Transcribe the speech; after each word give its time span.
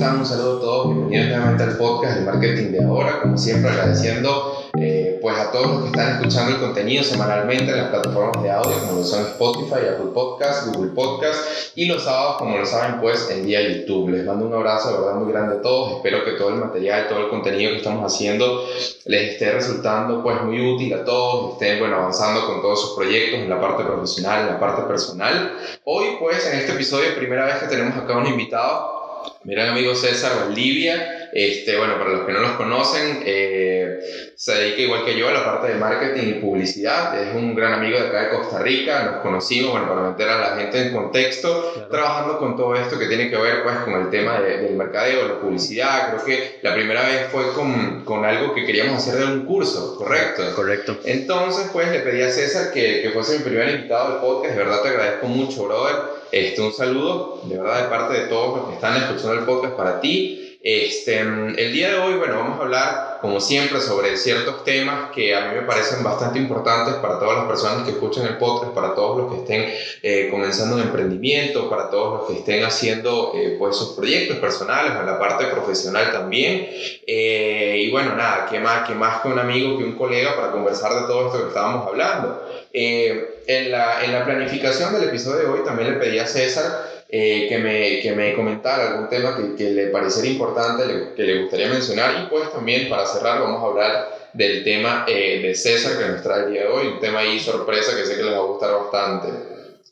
están? 0.00 0.18
Un 0.18 0.24
saludo 0.24 0.56
a 0.56 0.60
todos, 0.60 0.88
bienvenidos 0.88 1.28
nuevamente 1.28 1.62
al 1.62 1.76
podcast 1.76 2.18
de 2.18 2.24
Marketing 2.24 2.72
de 2.72 2.82
Ahora, 2.82 3.20
como 3.20 3.36
siempre 3.36 3.70
agradeciendo 3.70 4.64
eh, 4.78 5.18
pues 5.20 5.36
a 5.36 5.52
todos 5.52 5.66
los 5.66 5.80
que 5.82 5.86
están 5.88 6.14
escuchando 6.14 6.52
el 6.52 6.58
contenido 6.58 7.04
semanalmente 7.04 7.70
en 7.70 7.76
las 7.76 7.88
plataformas 7.88 8.42
de 8.42 8.50
audio 8.50 8.72
como 8.78 9.00
lo 9.00 9.04
son 9.04 9.26
Spotify, 9.26 9.88
Apple 9.92 10.12
Podcast, 10.14 10.68
Google 10.68 10.92
Podcast 10.92 11.38
y 11.74 11.84
los 11.84 12.04
sábados 12.04 12.36
como 12.38 12.56
lo 12.56 12.64
saben 12.64 12.98
pues 13.02 13.28
en 13.30 13.44
día 13.44 13.60
YouTube. 13.60 14.08
Les 14.08 14.24
mando 14.24 14.46
un 14.46 14.54
abrazo 14.54 14.90
de 14.90 15.00
verdad 15.00 15.16
muy 15.16 15.30
grande 15.30 15.56
a 15.56 15.60
todos, 15.60 15.96
espero 15.96 16.24
que 16.24 16.30
todo 16.30 16.48
el 16.48 16.54
material, 16.54 17.06
todo 17.06 17.18
el 17.18 17.28
contenido 17.28 17.72
que 17.72 17.76
estamos 17.76 18.10
haciendo 18.10 18.64
les 19.04 19.32
esté 19.32 19.52
resultando 19.52 20.22
pues 20.22 20.42
muy 20.42 20.74
útil 20.76 20.94
a 20.94 21.04
todos, 21.04 21.52
estén 21.52 21.78
bueno 21.78 21.96
avanzando 21.96 22.46
con 22.46 22.62
todos 22.62 22.80
sus 22.80 22.96
proyectos 22.96 23.40
en 23.40 23.50
la 23.50 23.60
parte 23.60 23.84
profesional, 23.84 24.40
en 24.40 24.46
la 24.46 24.58
parte 24.58 24.80
personal. 24.84 25.58
Hoy 25.84 26.16
pues 26.18 26.46
en 26.50 26.58
este 26.58 26.72
episodio 26.72 27.14
primera 27.18 27.44
vez 27.44 27.56
que 27.56 27.66
tenemos 27.66 27.94
acá 27.98 28.16
un 28.16 28.26
invitado 28.26 28.99
Mira, 29.42 29.70
amigo 29.70 29.94
César 29.94 30.32
Valdivia, 30.36 31.30
este, 31.32 31.78
bueno, 31.78 31.98
para 31.98 32.10
los 32.10 32.26
que 32.26 32.32
no 32.32 32.40
los 32.40 32.52
conocen, 32.52 33.22
eh, 33.24 33.98
se 34.36 34.54
dedica 34.54 34.82
igual 34.82 35.04
que 35.06 35.18
yo 35.18 35.28
a 35.28 35.32
la 35.32 35.46
parte 35.46 35.68
de 35.68 35.74
marketing 35.76 36.28
y 36.28 36.32
publicidad. 36.34 37.18
Es 37.22 37.34
un 37.34 37.54
gran 37.54 37.72
amigo 37.72 37.98
de 37.98 38.08
acá 38.08 38.24
de 38.24 38.30
Costa 38.36 38.58
Rica. 38.58 39.04
Nos 39.04 39.22
conocimos, 39.22 39.70
bueno, 39.70 39.88
para 39.88 40.10
meter 40.10 40.28
a 40.28 40.38
la 40.38 40.56
gente 40.56 40.82
en 40.82 40.92
contexto, 40.92 41.88
trabajando 41.90 42.38
con 42.38 42.54
todo 42.54 42.74
esto 42.74 42.98
que 42.98 43.06
tiene 43.06 43.30
que 43.30 43.36
ver 43.38 43.62
pues 43.62 43.76
con 43.78 43.94
el 43.94 44.10
tema 44.10 44.40
del 44.40 44.74
mercadeo, 44.74 45.26
la 45.26 45.40
publicidad. 45.40 46.10
Creo 46.10 46.24
que 46.26 46.58
la 46.60 46.74
primera 46.74 47.06
vez 47.06 47.28
fue 47.32 47.54
con, 47.54 48.04
con, 48.04 48.26
algo 48.26 48.54
que 48.54 48.66
queríamos 48.66 48.96
hacer 48.98 49.20
de 49.20 49.24
un 49.24 49.46
curso, 49.46 49.96
¿correcto? 49.96 50.42
Correcto. 50.54 50.98
Entonces, 51.04 51.70
pues 51.72 51.90
le 51.90 52.00
pedí 52.00 52.20
a 52.20 52.30
César 52.30 52.72
que, 52.72 53.00
que 53.00 53.10
fuese 53.10 53.38
mi 53.38 53.44
primer 53.44 53.70
invitado 53.70 54.16
al 54.16 54.20
podcast. 54.20 54.54
De 54.54 54.64
verdad 54.64 54.82
te 54.82 54.88
agradezco 54.88 55.26
mucho, 55.28 55.64
brother. 55.64 56.19
Este, 56.32 56.60
un 56.60 56.72
saludo, 56.72 57.40
de 57.44 57.58
verdad, 57.58 57.82
de 57.82 57.88
parte 57.88 58.14
de 58.14 58.26
todos 58.28 58.58
los 58.58 58.68
que 58.68 58.74
están 58.74 58.96
escuchando 58.96 59.32
el 59.32 59.44
podcast 59.44 59.74
para 59.74 60.00
ti. 60.00 60.49
Este, 60.62 61.20
el 61.20 61.72
día 61.72 61.88
de 61.88 61.96
hoy, 61.96 62.18
bueno, 62.18 62.36
vamos 62.36 62.58
a 62.58 62.62
hablar, 62.64 63.18
como 63.22 63.40
siempre, 63.40 63.80
sobre 63.80 64.18
ciertos 64.18 64.62
temas 64.62 65.10
que 65.10 65.34
a 65.34 65.48
mí 65.48 65.54
me 65.54 65.62
parecen 65.62 66.04
bastante 66.04 66.38
importantes 66.38 66.96
para 66.96 67.18
todas 67.18 67.38
las 67.38 67.46
personas 67.46 67.84
que 67.84 67.92
escuchan 67.92 68.26
el 68.26 68.36
podcast, 68.36 68.72
para 68.74 68.94
todos 68.94 69.16
los 69.16 69.32
que 69.32 69.40
estén 69.40 69.74
eh, 70.02 70.28
comenzando 70.30 70.76
un 70.76 70.82
emprendimiento, 70.82 71.70
para 71.70 71.88
todos 71.88 72.18
los 72.20 72.28
que 72.28 72.40
estén 72.40 72.62
haciendo 72.62 73.32
eh, 73.34 73.56
pues 73.58 73.74
sus 73.74 73.96
proyectos 73.96 74.36
personales, 74.36 74.92
en 75.00 75.06
la 75.06 75.18
parte 75.18 75.46
profesional 75.46 76.12
también. 76.12 76.68
Eh, 77.06 77.82
y 77.82 77.90
bueno, 77.90 78.14
nada, 78.14 78.46
¿qué 78.50 78.60
más, 78.60 78.86
qué 78.86 78.94
más 78.94 79.22
que 79.22 79.28
un 79.28 79.38
amigo, 79.38 79.78
que 79.78 79.84
un 79.84 79.96
colega 79.96 80.36
para 80.36 80.52
conversar 80.52 80.92
de 80.92 81.06
todo 81.06 81.28
esto 81.28 81.40
que 81.40 81.48
estábamos 81.48 81.86
hablando? 81.86 82.46
Eh, 82.74 83.44
en, 83.46 83.70
la, 83.70 84.04
en 84.04 84.12
la 84.12 84.26
planificación 84.26 84.92
del 84.92 85.08
episodio 85.08 85.38
de 85.38 85.46
hoy 85.46 85.60
también 85.64 85.94
le 85.94 85.98
pedí 85.98 86.18
a 86.18 86.26
César 86.26 86.99
eh, 87.12 87.46
que, 87.48 87.58
me, 87.58 88.00
que 88.00 88.12
me 88.12 88.34
comentara 88.34 88.92
algún 88.92 89.08
tema 89.08 89.36
que, 89.36 89.56
que 89.56 89.70
le 89.70 89.86
pareciera 89.86 90.28
importante, 90.28 91.12
que 91.16 91.22
le 91.22 91.42
gustaría 91.42 91.68
mencionar 91.68 92.22
y 92.22 92.30
pues 92.30 92.52
también 92.52 92.88
para 92.88 93.06
cerrar 93.06 93.40
vamos 93.40 93.62
a 93.62 93.66
hablar 93.66 94.20
del 94.32 94.62
tema 94.62 95.04
eh, 95.08 95.40
de 95.42 95.54
César 95.54 95.98
que 95.98 96.06
nos 96.06 96.22
trae 96.22 96.44
el 96.44 96.52
día 96.52 96.62
de 96.62 96.68
hoy, 96.68 96.86
un 96.86 97.00
tema 97.00 97.20
ahí 97.20 97.40
sorpresa 97.40 97.96
que 97.96 98.06
sé 98.06 98.16
que 98.16 98.22
les 98.22 98.32
va 98.32 98.38
a 98.38 98.46
gustar 98.46 98.72
bastante. 98.72 99.28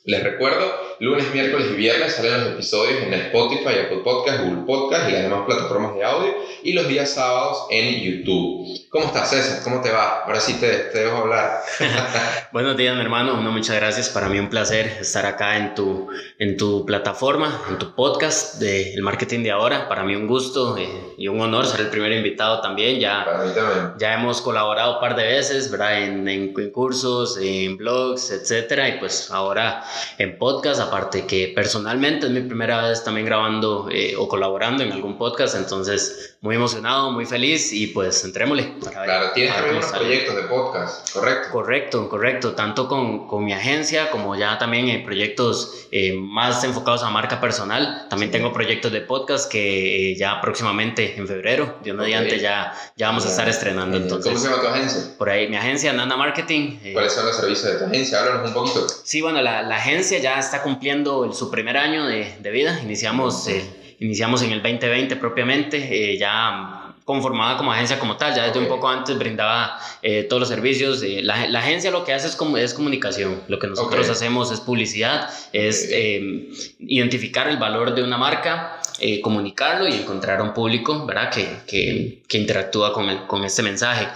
Les 0.05 0.23
recuerdo, 0.23 0.73
lunes, 1.01 1.33
miércoles 1.33 1.69
y 1.73 1.77
viernes 1.77 2.15
salen 2.15 2.41
los 2.41 2.53
episodios 2.55 3.03
en 3.03 3.15
Spotify, 3.15 3.81
Apple 3.85 4.01
Podcast, 4.03 4.43
Google 4.43 4.65
Podcast 4.67 5.09
y 5.09 5.13
las 5.13 5.23
demás 5.23 5.43
plataformas 5.47 5.95
de 5.95 6.05
audio 6.05 6.35
y 6.63 6.73
los 6.73 6.89
días 6.89 7.11
sábados 7.11 7.67
en 7.71 8.01
YouTube. 8.01 8.67
¿Cómo 8.91 9.07
estás, 9.07 9.31
César? 9.31 9.61
¿Cómo 9.63 9.81
te 9.81 9.91
va? 9.93 10.25
Ahora 10.25 10.41
sí 10.41 10.55
te, 10.55 10.69
te 10.69 11.05
dejo 11.05 11.19
hablar. 11.19 11.61
Buenos 12.53 12.77
días, 12.77 12.97
mi 12.97 13.03
hermano. 13.03 13.41
No, 13.41 13.53
muchas 13.53 13.77
gracias. 13.77 14.09
Para 14.09 14.29
mí 14.29 14.39
un 14.39 14.49
placer 14.49 14.99
estar 15.01 15.25
acá 15.27 15.57
en 15.57 15.75
tu, 15.75 16.09
en 16.39 16.57
tu 16.57 16.85
plataforma, 16.85 17.63
en 17.69 17.79
tu 17.79 17.95
podcast 17.95 18.59
de 18.59 18.95
El 18.95 19.03
Marketing 19.03 19.43
de 19.45 19.53
Ahora. 19.53 19.89
Para 19.89 20.03
mí 20.03 20.17
un 20.17 20.27
gusto 20.27 20.77
eh, 20.77 20.89
y 21.17 21.29
un 21.29 21.41
honor 21.41 21.67
ser 21.67 21.81
el 21.81 21.89
primer 21.89 22.13
invitado 22.13 22.61
también. 22.61 22.99
Ya, 22.99 23.25
Para 23.25 23.45
mí 23.45 23.53
también. 23.55 23.93
Ya 23.99 24.15
hemos 24.15 24.41
colaborado 24.41 24.95
un 24.95 25.01
par 25.01 25.15
de 25.15 25.25
veces, 25.25 25.71
¿verdad? 25.71 26.03
En, 26.03 26.27
en, 26.29 26.55
en 26.57 26.71
cursos, 26.71 27.39
en 27.41 27.77
blogs, 27.77 28.33
etcétera. 28.33 28.89
Y 28.89 28.99
pues 28.99 29.31
ahora 29.31 29.85
en 30.17 30.39
podcast, 30.39 30.81
aparte 30.89 31.27
que 31.27 31.53
personalmente 31.55 32.27
es 32.27 32.33
mi 32.33 32.41
primera 32.41 32.89
vez 32.89 33.05
también 33.05 33.27
grabando 33.27 33.89
eh, 33.91 34.15
o 34.19 34.29
colaborando 34.29 34.83
en 34.83 34.93
algún 34.93 35.17
podcast. 35.17 35.55
Entonces, 35.55 36.37
muy 36.41 36.57
emocionado, 36.57 37.11
muy 37.11 37.27
feliz 37.27 37.73
y 37.73 37.89
pues 37.89 38.25
entrémosle. 38.25 38.75
claro, 38.81 39.33
tienes 39.35 39.55
también 39.55 39.77
unos 39.77 39.91
proyectos 39.91 40.37
de 40.37 40.43
podcast, 40.43 41.13
¿correcto? 41.13 41.51
Correcto, 41.51 42.09
correcto. 42.09 42.53
Tanto 42.53 42.89
con, 42.89 43.27
con 43.27 43.45
mi 43.45 43.53
agencia 43.53 44.11
como 44.11 44.37
ya 44.37 44.59
también 44.59 44.89
en 44.89 45.05
proyectos 45.05 45.89
eh, 45.91 46.13
más 46.15 46.63
enfocados 46.65 47.03
a 47.03 47.11
marca 47.11 47.41
personal. 47.41 48.07
También 48.09 48.31
tengo 48.31 48.53
proyectos 48.53 48.93
de 48.93 49.01
podcast 49.01 49.51
que 49.51 50.13
eh, 50.13 50.17
ya 50.17 50.41
próximamente 50.41 51.17
en 51.17 51.27
febrero, 51.27 51.79
Dios 51.83 51.97
okay. 51.97 52.07
mediante, 52.07 52.39
ya, 52.39 52.73
ya 52.97 53.09
vamos 53.09 53.27
a 53.27 53.31
estar 53.31 53.49
estrenando. 53.49 53.97
Entonces, 53.97 54.33
¿Cómo 54.33 54.45
se 54.45 54.51
llama 54.51 54.63
tu 54.63 54.69
agencia? 54.69 55.19
Por 55.19 55.31
ahí, 55.31 55.49
mi 55.49 55.57
agencia, 55.57 55.93
Nana 55.93 56.17
Marketing. 56.17 56.79
Eh, 56.83 56.93
¿Cuáles 56.93 57.13
son 57.13 57.27
los 57.27 57.37
servicios 57.37 57.73
de 57.73 57.79
tu 57.79 57.85
agencia? 57.87 58.21
Háblanos 58.21 58.49
un 58.49 58.55
poquito. 58.55 58.87
Sí, 59.03 59.21
bueno, 59.21 59.43
la, 59.43 59.63
la 59.63 59.77
agencia 59.77 60.19
ya 60.19 60.39
está 60.39 60.63
cumpliendo 60.79 61.33
su 61.33 61.51
primer 61.51 61.77
año 61.77 62.07
de, 62.07 62.37
de 62.39 62.51
vida. 62.53 62.81
Iniciamos, 62.85 63.51
iniciamos 63.99 64.43
en 64.43 64.53
el 64.53 64.63
2020 64.63 65.17
propiamente, 65.17 66.17
ya 66.17 66.78
conformada 67.09 67.57
como 67.57 67.73
agencia 67.73 67.99
como 67.99 68.19
tal, 68.19 68.35
ya 68.35 68.43
desde 68.43 68.59
okay. 68.59 68.63
un 68.65 68.69
poco 68.69 68.87
antes 68.87 69.17
brindaba 69.17 69.81
eh, 70.03 70.25
todos 70.25 70.41
los 70.41 70.49
servicios. 70.51 71.03
Eh, 71.03 71.23
la, 71.23 71.49
la, 71.49 71.61
agencia 71.61 71.91
lo 71.91 72.05
que 72.05 72.13
hace 72.13 72.29
es, 72.29 72.37
como, 72.37 72.59
es 72.59 72.75
comunicación, 72.75 73.41
lo 73.49 73.59
que 73.59 73.67
nosotros 73.67 74.01
okay. 74.01 74.11
hacemos 74.11 74.53
es 74.53 74.61
publicidad, 74.61 75.31
es 75.55 75.87
okay. 75.87 75.97
eh, 75.97 76.51
identificar 76.81 77.49
el 77.49 77.57
valor 77.57 77.95
de 77.95 78.03
una 78.03 78.19
marca, 78.19 78.79
eh, 79.01 79.21
comunicarlo 79.21 79.87
y 79.87 79.93
encontrar 79.93 80.41
a 80.41 80.43
un 80.43 80.53
público 80.53 81.07
¿verdad? 81.07 81.31
Que, 81.31 81.61
que, 81.69 82.23
que 82.27 82.37
interactúa 82.37 82.93
con, 82.93 83.09
el, 83.09 83.29
con 83.29 83.45
este 83.45 83.63
mensaje. 83.63 84.09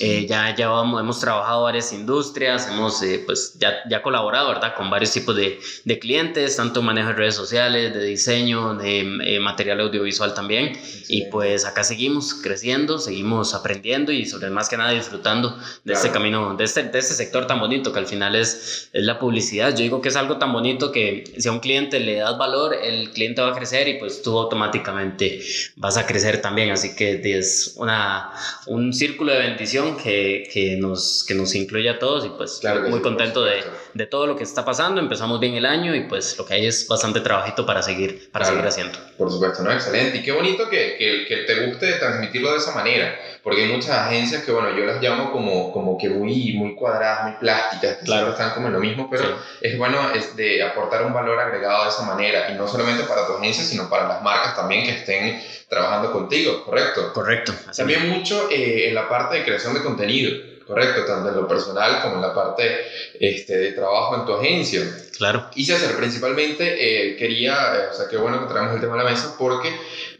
Eh, 0.00 0.26
ya, 0.28 0.54
ya 0.54 0.68
vamos, 0.68 1.00
hemos 1.00 1.18
trabajado 1.20 1.62
varias 1.62 1.90
industrias, 1.94 2.68
hemos 2.68 3.02
eh, 3.02 3.22
pues 3.24 3.56
ya, 3.58 3.76
ya 3.88 4.02
colaborado 4.02 4.48
¿verdad? 4.48 4.74
con 4.74 4.90
varios 4.90 5.12
tipos 5.12 5.34
de, 5.34 5.58
de 5.84 5.98
clientes, 5.98 6.54
tanto 6.54 6.82
manejo 6.82 7.08
de 7.08 7.14
redes 7.14 7.34
sociales, 7.34 7.94
de 7.94 8.04
diseño, 8.04 8.74
de 8.74 9.38
material 9.40 9.80
audiovisual 9.80 10.34
también. 10.34 10.74
Sí. 10.74 11.04
Y 11.08 11.30
pues 11.30 11.64
acá 11.64 11.82
seguimos 11.82 12.34
creciendo, 12.42 12.98
seguimos 12.98 13.54
aprendiendo 13.54 14.12
y 14.12 14.26
sobre 14.26 14.50
más 14.50 14.68
que 14.68 14.76
nada 14.76 14.90
disfrutando 14.90 15.50
de 15.50 15.92
claro. 15.92 15.98
este 15.98 16.10
camino, 16.10 16.56
de 16.56 16.64
este, 16.64 16.82
de 16.84 16.98
este 16.98 17.14
sector 17.14 17.46
tan 17.46 17.60
bonito 17.60 17.92
que 17.92 17.98
al 17.98 18.06
final 18.06 18.34
es, 18.34 18.88
es 18.92 19.04
la 19.04 19.18
publicidad. 19.18 19.70
Yo 19.70 19.82
digo 19.82 20.00
que 20.00 20.08
es 20.08 20.16
algo 20.16 20.38
tan 20.38 20.52
bonito 20.52 20.92
que 20.92 21.24
si 21.36 21.48
a 21.48 21.52
un 21.52 21.60
cliente 21.60 22.00
le 22.00 22.16
das 22.16 22.36
valor, 22.38 22.74
el 22.74 23.10
cliente 23.10 23.42
va 23.42 23.50
a 23.50 23.54
crecer 23.54 23.88
y 23.88 23.98
pues 23.98 24.22
tú 24.22 24.38
automáticamente 24.38 25.40
vas 25.76 25.96
a 25.96 26.06
crecer 26.06 26.40
también. 26.40 26.70
Así 26.70 26.94
que 26.94 27.20
es 27.38 27.74
una, 27.76 28.30
un 28.66 28.92
círculo 28.92 29.32
de 29.32 29.38
bendición 29.38 29.96
que, 29.96 30.48
que, 30.52 30.76
nos, 30.76 31.24
que 31.26 31.34
nos 31.34 31.54
incluye 31.54 31.88
a 31.88 31.98
todos 31.98 32.24
y 32.24 32.30
pues 32.30 32.58
claro 32.60 32.82
muy 32.82 32.98
sí, 32.98 33.02
contento 33.02 33.44
de, 33.44 33.64
de, 33.94 34.06
todo 34.06 34.26
lo 34.26 34.36
que 34.36 34.44
está 34.44 34.64
pasando. 34.64 35.00
Empezamos 35.00 35.40
bien 35.40 35.54
el 35.54 35.66
año 35.66 35.94
y 35.94 36.02
pues 36.08 36.36
lo 36.38 36.46
que 36.46 36.54
hay 36.54 36.66
es 36.66 36.86
bastante 36.88 37.20
trabajito 37.20 37.66
para 37.66 37.82
seguir, 37.82 38.30
para 38.30 38.44
claro. 38.44 38.56
seguir 38.56 38.68
haciendo. 38.68 38.98
Por 39.16 39.30
supuesto, 39.30 39.62
¿no? 39.62 39.72
Excelente. 39.72 40.18
Y 40.18 40.22
qué 40.22 40.32
bonito 40.32 40.68
que, 40.68 40.96
que, 40.98 41.26
que 41.26 41.36
te 41.44 41.66
guste 41.66 41.98
transmitirlo 42.26 42.52
de 42.52 42.58
esa 42.58 42.72
manera, 42.72 43.18
porque 43.42 43.62
hay 43.64 43.72
muchas 43.72 43.90
agencias 43.90 44.44
que, 44.44 44.52
bueno, 44.52 44.76
yo 44.76 44.84
las 44.84 45.00
llamo 45.00 45.32
como, 45.32 45.72
como 45.72 45.98
que 45.98 46.08
muy, 46.08 46.52
muy 46.54 46.74
cuadradas, 46.74 47.24
muy 47.24 47.32
plásticas, 47.38 47.96
que 47.98 48.04
claro. 48.04 48.30
están 48.30 48.50
como 48.50 48.68
en 48.68 48.74
lo 48.74 48.80
mismo, 48.80 49.08
pero 49.10 49.24
sí. 49.24 49.32
es 49.62 49.78
bueno 49.78 50.10
es 50.14 50.36
de 50.36 50.62
aportar 50.62 51.04
un 51.04 51.12
valor 51.12 51.38
agregado 51.38 51.84
de 51.84 51.90
esa 51.90 52.02
manera, 52.02 52.50
y 52.50 52.54
no 52.54 52.66
solamente 52.66 53.04
para 53.04 53.26
tu 53.26 53.34
agencia, 53.34 53.64
sino 53.64 53.88
para 53.88 54.08
las 54.08 54.22
marcas 54.22 54.56
también 54.56 54.84
que 54.84 54.90
estén 54.90 55.42
trabajando 55.68 56.12
contigo, 56.12 56.64
¿correcto? 56.64 57.12
Correcto. 57.12 57.52
También 57.76 58.02
bien. 58.02 58.18
mucho 58.18 58.48
eh, 58.50 58.88
en 58.88 58.94
la 58.94 59.08
parte 59.08 59.36
de 59.36 59.44
creación 59.44 59.74
de 59.74 59.82
contenido, 59.82 60.55
correcto, 60.66 61.04
tanto 61.04 61.28
en 61.28 61.36
lo 61.36 61.46
personal 61.46 62.02
como 62.02 62.16
en 62.16 62.22
la 62.22 62.34
parte 62.34 62.86
este, 63.18 63.56
de 63.56 63.72
trabajo 63.72 64.16
en 64.16 64.26
tu 64.26 64.34
agencia. 64.34 64.82
Claro. 65.16 65.48
Y 65.54 65.64
César, 65.64 65.96
principalmente 65.96 66.64
eh, 66.78 67.16
quería, 67.16 67.54
eh, 67.74 67.88
o 67.92 67.94
sea, 67.94 68.08
qué 68.08 68.16
bueno 68.16 68.40
que 68.40 68.52
traemos 68.52 68.74
el 68.74 68.80
tema 68.80 68.94
a 68.94 69.04
la 69.04 69.10
mesa, 69.10 69.36
porque 69.38 69.74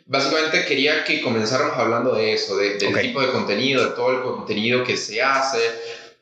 básicamente 0.06 0.64
quería 0.64 1.04
que 1.04 1.20
comenzáramos 1.20 1.76
hablando 1.76 2.14
de 2.14 2.32
eso, 2.32 2.56
de, 2.56 2.78
del 2.78 2.90
okay. 2.90 3.08
tipo 3.08 3.20
de 3.20 3.28
contenido, 3.28 3.84
de 3.84 3.90
todo 3.90 4.12
el 4.12 4.22
contenido 4.22 4.84
que 4.84 4.96
se 4.96 5.20
hace, 5.20 5.58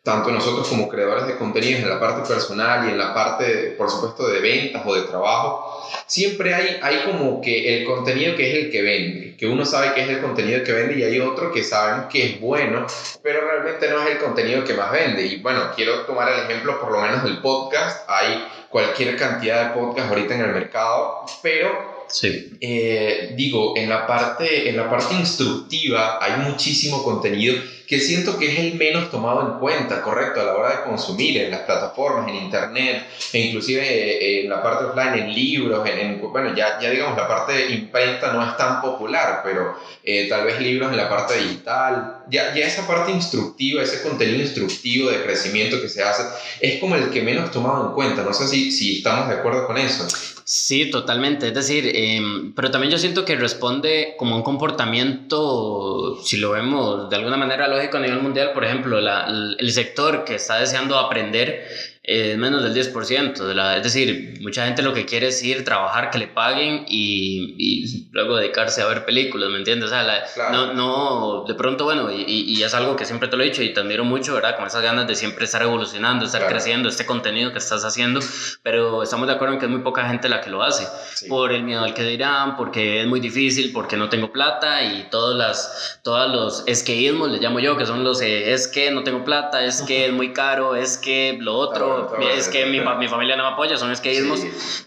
tanto 0.04 0.30
nosotros 0.30 0.68
como 0.68 0.86
creadores 0.86 1.26
de 1.26 1.38
contenidos 1.38 1.80
en 1.80 1.88
la 1.88 1.98
parte 1.98 2.28
personal 2.28 2.86
y 2.86 2.90
en 2.90 2.98
la 2.98 3.14
parte, 3.14 3.74
por 3.78 3.90
supuesto, 3.90 4.28
de 4.28 4.38
ventas 4.38 4.82
o 4.84 4.94
de 4.94 5.00
trabajo, 5.04 5.82
siempre 6.06 6.54
hay, 6.54 6.78
hay 6.82 7.10
como 7.10 7.40
que 7.40 7.78
el 7.78 7.86
contenido 7.86 8.36
que 8.36 8.50
es 8.50 8.64
el 8.66 8.70
que 8.70 8.82
vende, 8.82 9.34
que 9.34 9.46
uno 9.46 9.64
sabe 9.64 9.94
que 9.94 10.02
es 10.02 10.10
el 10.10 10.20
contenido 10.20 10.62
que 10.62 10.72
vende 10.72 10.98
y 10.98 11.04
hay 11.04 11.20
otro 11.20 11.50
que 11.50 11.64
sabemos 11.64 12.12
que 12.12 12.26
es 12.26 12.40
bueno, 12.40 12.86
pero 13.22 13.40
realmente 13.48 13.88
no 13.88 14.02
es 14.02 14.10
el 14.10 14.18
contenido 14.18 14.62
que 14.62 14.74
más 14.74 14.92
vende. 14.92 15.24
Y 15.24 15.40
bueno, 15.40 15.70
quiero 15.74 16.02
tomar 16.02 16.30
el 16.30 16.40
ejemplo 16.40 16.78
por 16.78 16.92
lo 16.92 17.00
menos 17.00 17.24
del 17.24 17.38
podcast, 17.38 18.04
hay 18.06 18.46
cualquier 18.68 19.16
cantidad 19.16 19.68
de 19.68 19.80
podcast 19.80 20.10
ahorita 20.10 20.34
en 20.34 20.40
el 20.42 20.52
mercado, 20.52 21.24
pero 21.40 21.93
Sí. 22.08 22.56
Eh, 22.60 23.34
digo, 23.36 23.74
en 23.76 23.88
la, 23.88 24.06
parte, 24.06 24.68
en 24.68 24.76
la 24.76 24.88
parte 24.88 25.14
instructiva 25.14 26.18
hay 26.22 26.48
muchísimo 26.48 27.02
contenido 27.02 27.56
que 27.86 28.00
siento 28.00 28.38
que 28.38 28.52
es 28.52 28.58
el 28.58 28.74
menos 28.74 29.10
tomado 29.10 29.42
en 29.42 29.58
cuenta, 29.58 30.00
correcto, 30.00 30.40
a 30.40 30.44
la 30.44 30.54
hora 30.54 30.70
de 30.70 30.82
consumir 30.84 31.36
en 31.38 31.50
las 31.50 31.60
plataformas, 31.60 32.28
en 32.28 32.36
internet, 32.36 33.04
e 33.32 33.40
inclusive 33.40 33.82
eh, 33.82 34.44
en 34.44 34.50
la 34.50 34.62
parte 34.62 34.86
offline, 34.86 35.14
en 35.14 35.34
libros, 35.34 35.86
en, 35.86 36.20
bueno, 36.32 36.54
ya, 36.56 36.80
ya 36.80 36.90
digamos, 36.90 37.16
la 37.16 37.28
parte 37.28 37.70
imprenta 37.70 38.32
no 38.32 38.42
es 38.48 38.56
tan 38.56 38.80
popular, 38.80 39.42
pero 39.44 39.76
eh, 40.02 40.28
tal 40.28 40.46
vez 40.46 40.60
libros 40.60 40.90
en 40.90 40.96
la 40.96 41.08
parte 41.08 41.38
digital, 41.38 42.24
ya, 42.30 42.54
ya 42.54 42.66
esa 42.66 42.86
parte 42.86 43.12
instructiva, 43.12 43.82
ese 43.82 44.02
contenido 44.02 44.40
instructivo 44.40 45.10
de 45.10 45.22
crecimiento 45.22 45.80
que 45.80 45.88
se 45.88 46.02
hace, 46.02 46.22
es 46.60 46.80
como 46.80 46.94
el 46.96 47.10
que 47.10 47.22
menos 47.22 47.50
tomado 47.50 47.88
en 47.88 47.94
cuenta, 47.94 48.22
no 48.22 48.32
sé 48.32 48.48
si, 48.48 48.72
si 48.72 48.98
estamos 48.98 49.28
de 49.28 49.34
acuerdo 49.34 49.66
con 49.66 49.76
eso. 49.76 50.06
Sí, 50.46 50.90
totalmente. 50.90 51.48
Es 51.48 51.54
decir, 51.54 51.90
em, 51.94 52.52
pero 52.54 52.70
también 52.70 52.90
yo 52.92 52.98
siento 52.98 53.24
que 53.24 53.34
responde 53.34 54.14
como 54.18 54.36
un 54.36 54.42
comportamiento, 54.42 56.18
si 56.22 56.36
lo 56.36 56.50
vemos 56.50 57.08
de 57.08 57.16
alguna 57.16 57.38
manera 57.38 57.66
lógico 57.66 57.96
a 57.96 58.00
nivel 58.00 58.20
mundial, 58.20 58.52
por 58.52 58.64
ejemplo, 58.64 58.98
el 58.98 59.70
sector 59.72 60.24
que 60.24 60.34
está 60.34 60.60
deseando 60.60 60.98
aprender 60.98 61.64
es 62.04 62.36
menos 62.36 62.62
del 62.62 62.74
10%. 62.74 63.34
De 63.34 63.54
la, 63.54 63.78
es 63.78 63.82
decir, 63.82 64.38
mucha 64.42 64.66
gente 64.66 64.82
lo 64.82 64.92
que 64.92 65.06
quiere 65.06 65.28
es 65.28 65.42
ir, 65.42 65.64
trabajar, 65.64 66.10
que 66.10 66.18
le 66.18 66.28
paguen 66.28 66.84
y, 66.86 67.54
y 67.58 68.08
luego 68.12 68.36
dedicarse 68.36 68.82
a 68.82 68.86
ver 68.86 69.06
películas, 69.06 69.50
¿me 69.50 69.56
entiendes? 69.56 69.86
O 69.86 69.88
sea, 69.88 70.50
no, 70.52 70.74
no, 70.74 71.44
de 71.48 71.54
pronto, 71.54 71.84
bueno, 71.84 72.12
y, 72.12 72.24
y, 72.26 72.62
es 72.62 72.74
algo 72.74 72.94
que 72.94 73.06
siempre 73.06 73.28
te 73.28 73.36
lo 73.36 73.42
he 73.42 73.46
dicho 73.46 73.62
y 73.62 73.72
te 73.72 73.80
admiro 73.80 74.04
mucho, 74.04 74.34
¿verdad? 74.34 74.56
Con 74.56 74.66
esas 74.66 74.82
ganas 74.82 75.06
de 75.06 75.14
siempre 75.14 75.46
estar 75.46 75.62
evolucionando, 75.62 76.26
estar 76.26 76.46
creciendo, 76.46 76.90
este 76.90 77.06
contenido 77.06 77.52
que 77.52 77.58
estás 77.58 77.84
haciendo, 77.84 78.20
pero 78.62 79.02
estamos 79.02 79.26
de 79.26 79.34
acuerdo 79.34 79.54
en 79.54 79.60
que 79.60 79.66
es 79.66 79.72
muy 79.72 79.80
poca 79.80 80.06
gente 80.06 80.28
la 80.28 80.42
que 80.42 80.50
lo 80.50 80.62
hace, 80.62 80.86
por 81.28 81.52
el 81.52 81.62
miedo 81.62 81.82
al 81.82 81.94
que 81.94 82.02
dirán, 82.02 82.56
porque 82.56 83.00
es 83.00 83.06
muy 83.06 83.20
difícil, 83.20 83.72
porque 83.72 83.96
no 83.96 84.10
tengo 84.10 84.30
plata 84.30 84.82
y 84.84 85.08
todas 85.10 85.36
las, 85.36 86.00
todos 86.02 86.30
los 86.30 86.64
esqueísmos, 86.66 87.30
les 87.30 87.40
llamo 87.40 87.60
yo, 87.60 87.78
que 87.78 87.86
son 87.86 88.04
los 88.04 88.20
eh, 88.20 88.52
es 88.52 88.68
que 88.68 88.90
no 88.90 89.02
tengo 89.04 89.24
plata, 89.24 89.64
es 89.64 89.80
que 89.82 90.06
es 90.06 90.12
muy 90.12 90.34
caro, 90.34 90.76
es 90.76 90.98
que 90.98 91.38
lo 91.40 91.54
otro 91.54 91.93
es 92.36 92.48
que 92.48 92.66
mi, 92.66 92.80
mi, 92.80 93.08
familia 93.08 93.36
no 93.36 93.44
me 93.44 93.50
apoya, 93.50 93.76
son 93.76 93.90
esqueísmos 93.90 94.40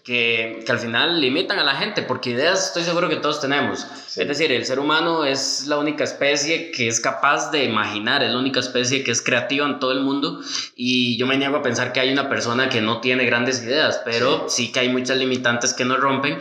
que, 0.04 0.64
que, 0.66 0.72
al 0.72 0.80
final 0.80 1.20
limitan 1.22 1.60
a 1.60 1.64
la 1.64 1.76
gente, 1.76 2.02
porque 2.02 2.32
ideas 2.32 2.68
estoy 2.68 2.84
seguro 2.84 3.10
que 3.10 3.18
todos 3.18 3.42
tenemos. 3.42 3.86
Es 4.18 4.28
decir, 4.28 4.52
el 4.52 4.66
ser 4.66 4.80
humano 4.80 5.26
es 5.26 5.68
la 5.68 5.78
única 5.78 6.04
especie 6.04 6.72
que 6.72 6.88
es 6.88 7.00
capaz 7.00 7.52
de 7.52 7.66
imaginar, 7.66 8.24
es 8.24 8.32
la 8.32 8.40
única 8.40 8.60
especie 8.60 9.04
que 9.04 9.12
es 9.12 9.22
creativa 9.22 9.66
en 9.66 9.80
todo 9.80 9.92
el 9.92 10.02
mundo 10.02 10.42
y 10.76 11.18
yo 11.18 11.28
me 11.28 11.38
niego 11.38 11.58
a 11.58 11.62
pensar 11.62 11.94
que 11.94 12.00
hay 12.00 12.12
una 12.12 12.30
persona 12.30 12.70
que 12.70 12.82
no 12.82 13.00
tiene 13.00 13.26
grandes 13.26 13.62
ideas, 13.64 14.02
pero 14.04 14.50
sí, 14.50 14.72
que 14.72 14.80
hay 14.80 14.90
muchas 14.90 15.18
limitantes 15.18 15.74
que 15.74 15.86
nos 15.86 16.00
rompen. 16.00 16.40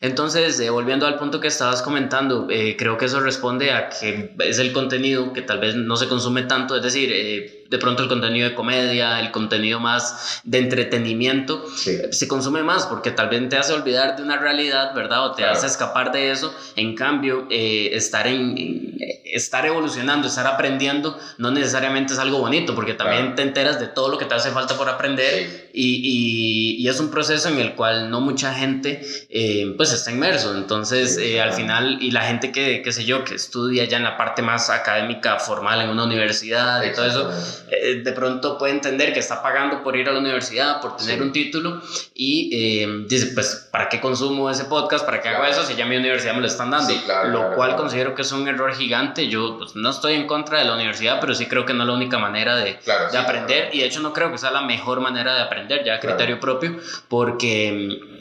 Entonces, 0.00 0.58
eh, 0.60 0.70
volviendo 0.70 1.06
al 1.06 1.18
punto 1.18 1.40
que 1.40 1.48
estabas 1.48 1.82
comentando, 1.82 2.46
eh, 2.50 2.76
creo 2.78 2.96
que 2.96 3.06
eso 3.06 3.20
responde 3.20 3.72
a 3.72 3.88
que 3.90 4.34
es 4.40 4.58
el 4.58 4.72
contenido 4.72 5.32
que 5.32 5.42
tal 5.42 5.60
vez 5.60 5.74
no 5.74 5.96
se 5.96 6.08
consume 6.08 6.42
tanto, 6.44 6.76
es 6.76 6.82
decir, 6.82 7.10
eh, 7.12 7.57
de 7.68 7.78
pronto 7.78 8.02
el 8.02 8.08
contenido 8.08 8.48
de 8.48 8.54
comedia, 8.54 9.20
el 9.20 9.30
contenido 9.30 9.80
más 9.80 10.40
de 10.44 10.58
entretenimiento, 10.58 11.64
se 11.76 12.28
consume 12.28 12.62
más 12.62 12.86
porque 12.86 13.10
tal 13.10 13.28
vez 13.28 13.48
te 13.48 13.56
hace 13.56 13.72
olvidar 13.72 14.16
de 14.16 14.22
una 14.22 14.38
realidad, 14.38 14.94
¿verdad? 14.94 15.26
O 15.26 15.32
te 15.32 15.44
hace 15.44 15.66
escapar 15.66 16.12
de 16.12 16.30
eso. 16.30 16.54
En 16.76 16.94
cambio, 16.94 17.46
eh, 17.50 17.90
estar, 17.92 18.26
en, 18.26 18.96
estar 19.24 19.66
evolucionando, 19.66 20.28
estar 20.28 20.46
aprendiendo, 20.46 21.18
no 21.38 21.50
necesariamente 21.50 22.14
es 22.14 22.18
algo 22.18 22.38
bonito 22.38 22.74
porque 22.74 22.94
también 22.94 23.34
te 23.34 23.42
enteras 23.42 23.78
de 23.78 23.86
todo 23.86 24.08
lo 24.08 24.18
que 24.18 24.24
te 24.24 24.34
hace 24.34 24.50
falta 24.50 24.76
por 24.76 24.88
aprender 24.88 25.70
y, 25.72 26.80
y, 26.82 26.88
es 26.88 27.00
un 27.00 27.10
proceso 27.10 27.50
en 27.50 27.58
el 27.58 27.74
cual 27.74 28.08
no 28.08 28.22
mucha 28.22 28.54
gente 28.54 29.02
eh, 29.28 29.74
pues 29.76 29.92
está 29.92 30.10
inmerso. 30.10 30.56
Entonces, 30.56 31.18
eh, 31.18 31.40
al 31.40 31.52
final, 31.52 31.98
y 32.00 32.10
la 32.10 32.22
gente 32.22 32.50
que, 32.50 32.80
qué 32.82 32.92
sé 32.92 33.04
yo, 33.04 33.24
que 33.24 33.34
estudia 33.34 33.84
ya 33.84 33.98
en 33.98 34.04
la 34.04 34.16
parte 34.16 34.40
más 34.40 34.70
académica, 34.70 35.38
formal, 35.38 35.82
en 35.82 35.90
una 35.90 36.04
universidad 36.04 36.82
y 36.82 36.92
todo 36.92 37.06
eso, 37.06 37.30
eh, 37.70 38.02
de 38.04 38.12
pronto 38.12 38.58
puede 38.58 38.72
entender 38.72 39.12
que 39.12 39.20
está 39.20 39.42
pagando 39.42 39.82
por 39.82 39.96
ir 39.96 40.08
a 40.08 40.12
la 40.12 40.18
universidad, 40.18 40.80
por 40.80 40.96
tener 40.96 41.22
un 41.22 41.32
título 41.32 41.80
y 42.14 42.50
eh, 42.52 43.04
dice, 43.08 43.28
pues, 43.34 43.68
¿para 43.70 43.88
qué 43.88 44.00
consumo 44.00 44.50
ese 44.50 44.64
podcast? 44.64 45.04
¿Para 45.04 45.20
qué 45.20 45.28
hago 45.28 45.44
eso 45.44 45.62
si 45.64 45.74
ya 45.76 45.86
mi 45.86 45.96
universidad 45.96 46.34
me 46.34 46.40
lo 46.40 46.46
están 46.46 46.70
dando? 46.70 46.92
lo 47.26 47.54
cual 47.54 47.76
considero 47.76 48.14
que 48.14 48.22
es 48.22 48.32
un 48.32 48.46
error 48.48 48.74
gigante. 48.74 49.28
Yo 49.28 49.58
pues, 49.58 49.76
no 49.76 49.90
estoy 49.90 50.14
en 50.14 50.26
contra 50.26 50.58
de 50.58 50.64
la 50.64 50.74
universidad, 50.74 51.20
pero 51.20 51.34
sí 51.34 51.46
creo 51.46 51.64
que 51.64 51.74
no 51.74 51.82
es 51.82 51.88
la 51.88 51.94
única 51.94 52.18
manera 52.18 52.56
de, 52.56 52.78
de 53.12 53.18
aprender 53.18 53.70
y 53.72 53.80
de 53.80 53.86
hecho 53.86 54.00
no 54.00 54.12
creo 54.12 54.30
que 54.30 54.38
sea 54.38 54.50
la 54.50 54.62
mejor 54.62 55.00
manera 55.00 55.34
de 55.34 55.42
aprender, 55.42 55.84
ya 55.84 55.96
a 55.96 56.00
criterio 56.00 56.40
propio, 56.40 56.76
porque 57.08 58.17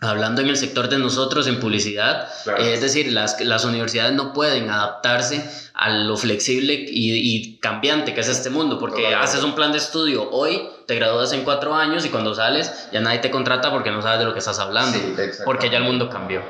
hablando 0.00 0.42
en 0.42 0.48
el 0.48 0.56
sector 0.56 0.88
de 0.88 0.98
nosotros 0.98 1.48
en 1.48 1.58
publicidad, 1.58 2.28
es 2.58 2.80
decir, 2.80 3.12
las, 3.12 3.40
las 3.40 3.64
universidades 3.64 4.12
no 4.14 4.32
pueden 4.32 4.70
adaptarse 4.70 5.44
a 5.74 5.90
lo 5.90 6.16
flexible 6.16 6.74
y, 6.86 7.58
cambiante 7.58 8.14
que 8.14 8.20
es 8.20 8.28
este 8.28 8.50
mundo, 8.50 8.78
porque 8.78 9.14
haces 9.14 9.42
un 9.42 9.54
plan 9.54 9.72
de 9.72 9.78
estudio 9.78 10.30
hoy, 10.30 10.68
te 10.86 10.94
gradúas 10.94 11.32
en 11.32 11.42
cuatro 11.42 11.74
años 11.74 12.04
y 12.06 12.10
cuando 12.10 12.34
sales 12.34 12.88
ya 12.92 13.00
nadie 13.00 13.18
te 13.18 13.30
contrata 13.30 13.72
porque 13.72 13.90
no 13.90 14.00
sabes 14.00 14.20
de 14.20 14.24
lo 14.26 14.32
que 14.32 14.38
estás 14.38 14.58
hablando, 14.60 14.98
porque 15.44 15.68
ya 15.68 15.78
el 15.78 15.84
mundo 15.84 16.08
cambió. 16.08 16.42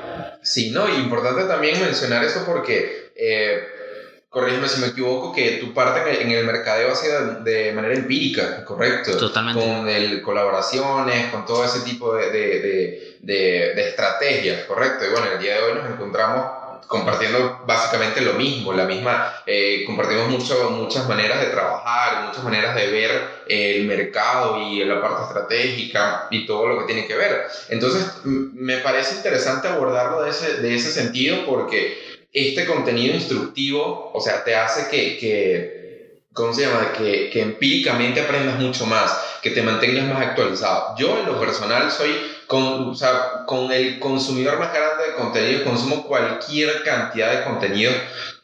Sí, 0.42 0.70
no, 0.70 0.88
y 0.88 1.00
importante 1.00 1.44
también 1.44 1.80
mencionar 1.80 2.24
eso 2.24 2.42
porque... 2.44 3.12
Eh, 3.16 3.78
corrígeme 4.28 4.68
si 4.68 4.80
me 4.80 4.88
equivoco, 4.88 5.32
que 5.32 5.52
tu 5.52 5.72
parte 5.72 6.22
en 6.22 6.30
el 6.30 6.44
mercadeo 6.44 6.92
ha 6.92 6.94
sido 6.94 7.40
de 7.42 7.72
manera 7.72 7.94
empírica, 7.94 8.64
¿correcto? 8.64 9.16
Totalmente. 9.16 9.60
Con 9.60 9.88
el, 9.88 10.22
colaboraciones, 10.22 11.30
con 11.32 11.46
todo 11.46 11.64
ese 11.64 11.80
tipo 11.80 12.14
de, 12.14 12.30
de, 12.30 12.60
de, 12.60 13.07
de, 13.20 13.88
estrategias, 13.88 14.64
¿correcto? 14.64 15.04
Y 15.04 15.10
bueno, 15.10 15.26
el 15.32 15.38
día 15.38 15.54
de 15.54 15.62
hoy 15.62 15.74
nos 15.74 15.90
encontramos 15.90 16.46
compartiendo 16.86 17.64
básicamente 17.66 18.22
lo 18.22 18.32
mismo, 18.32 18.72
la 18.72 18.84
misma, 18.84 19.42
eh, 19.44 19.84
compartimos 19.86 20.28
mucho, 20.28 20.70
muchas 20.70 21.06
maneras 21.06 21.40
de 21.40 21.48
trabajar, 21.48 22.24
muchas 22.24 22.42
maneras 22.42 22.74
de 22.74 22.86
ver 22.86 23.28
el 23.46 23.84
mercado 23.84 24.58
y 24.62 24.82
la 24.84 25.00
parte 25.00 25.24
estratégica 25.24 26.28
y 26.30 26.46
todo 26.46 26.66
lo 26.66 26.78
que 26.78 26.86
tiene 26.86 27.06
que 27.06 27.14
ver. 27.14 27.46
Entonces, 27.68 28.24
me 28.24 28.78
parece 28.78 29.16
interesante 29.16 29.68
abordarlo 29.68 30.22
de 30.22 30.30
ese, 30.30 30.62
de 30.62 30.74
ese 30.74 30.90
sentido 30.90 31.44
porque 31.44 31.98
este 32.32 32.64
contenido 32.64 33.14
instructivo, 33.14 34.10
o 34.14 34.20
sea, 34.20 34.44
te 34.44 34.54
hace 34.54 34.88
que, 34.90 35.18
que 35.18 35.78
¿cómo 36.32 36.54
se 36.54 36.62
llama? 36.62 36.92
Que, 36.92 37.30
que, 37.30 37.42
empíricamente 37.42 38.20
aprendas 38.20 38.58
mucho 38.58 38.86
más, 38.86 39.18
que 39.42 39.50
te 39.50 39.62
mantengas 39.62 40.06
más 40.06 40.24
actualizado. 40.24 40.94
Yo 40.96 41.18
en 41.18 41.26
lo 41.26 41.40
personal 41.40 41.90
soy, 41.90 42.14
con, 42.48 42.88
o 42.90 42.94
sea, 42.94 43.44
con 43.46 43.70
el 43.70 44.00
consumidor 44.00 44.58
más 44.58 44.72
grande 44.72 45.08
de 45.08 45.14
contenido, 45.14 45.64
consumo 45.64 46.06
cualquier 46.06 46.82
cantidad 46.82 47.30
de 47.30 47.44
contenido, 47.44 47.92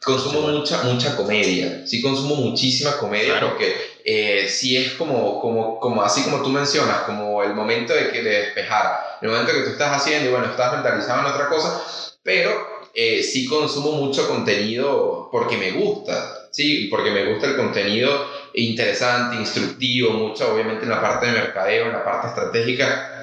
consumo 0.03 0.41
mucha, 0.41 0.83
mucha 0.83 1.15
comedia, 1.15 1.85
sí 1.87 2.03
consumo 2.03 2.35
muchísima 2.35 2.97
comedia 2.97 3.39
porque 3.39 3.75
eh, 4.05 4.47
sí 4.47 4.77
es 4.77 4.93
como, 4.93 5.41
como, 5.41 5.79
como, 5.79 6.03
así 6.03 6.23
como 6.23 6.43
tú 6.43 6.49
mencionas, 6.49 6.99
como 7.01 7.41
el 7.41 7.55
momento 7.55 7.93
de, 7.93 8.11
que, 8.11 8.21
de 8.21 8.41
despejar, 8.41 9.17
el 9.21 9.29
momento 9.29 9.51
que 9.51 9.61
tú 9.61 9.69
estás 9.71 9.99
haciendo 9.99 10.29
y 10.29 10.31
bueno, 10.31 10.45
estás 10.45 10.73
mentalizado 10.73 11.21
en 11.21 11.33
otra 11.33 11.49
cosa, 11.49 11.81
pero 12.21 12.51
eh, 12.93 13.23
sí 13.23 13.47
consumo 13.47 13.93
mucho 13.93 14.27
contenido 14.27 15.29
porque 15.31 15.57
me 15.57 15.71
gusta, 15.71 16.47
sí, 16.51 16.87
porque 16.91 17.09
me 17.09 17.25
gusta 17.25 17.47
el 17.47 17.55
contenido 17.57 18.09
interesante, 18.53 19.35
instructivo, 19.35 20.11
mucho 20.11 20.53
obviamente 20.53 20.83
en 20.83 20.91
la 20.91 21.01
parte 21.01 21.25
de 21.25 21.31
mercadeo, 21.33 21.87
en 21.87 21.93
la 21.93 22.05
parte 22.05 22.27
estratégica. 22.27 23.14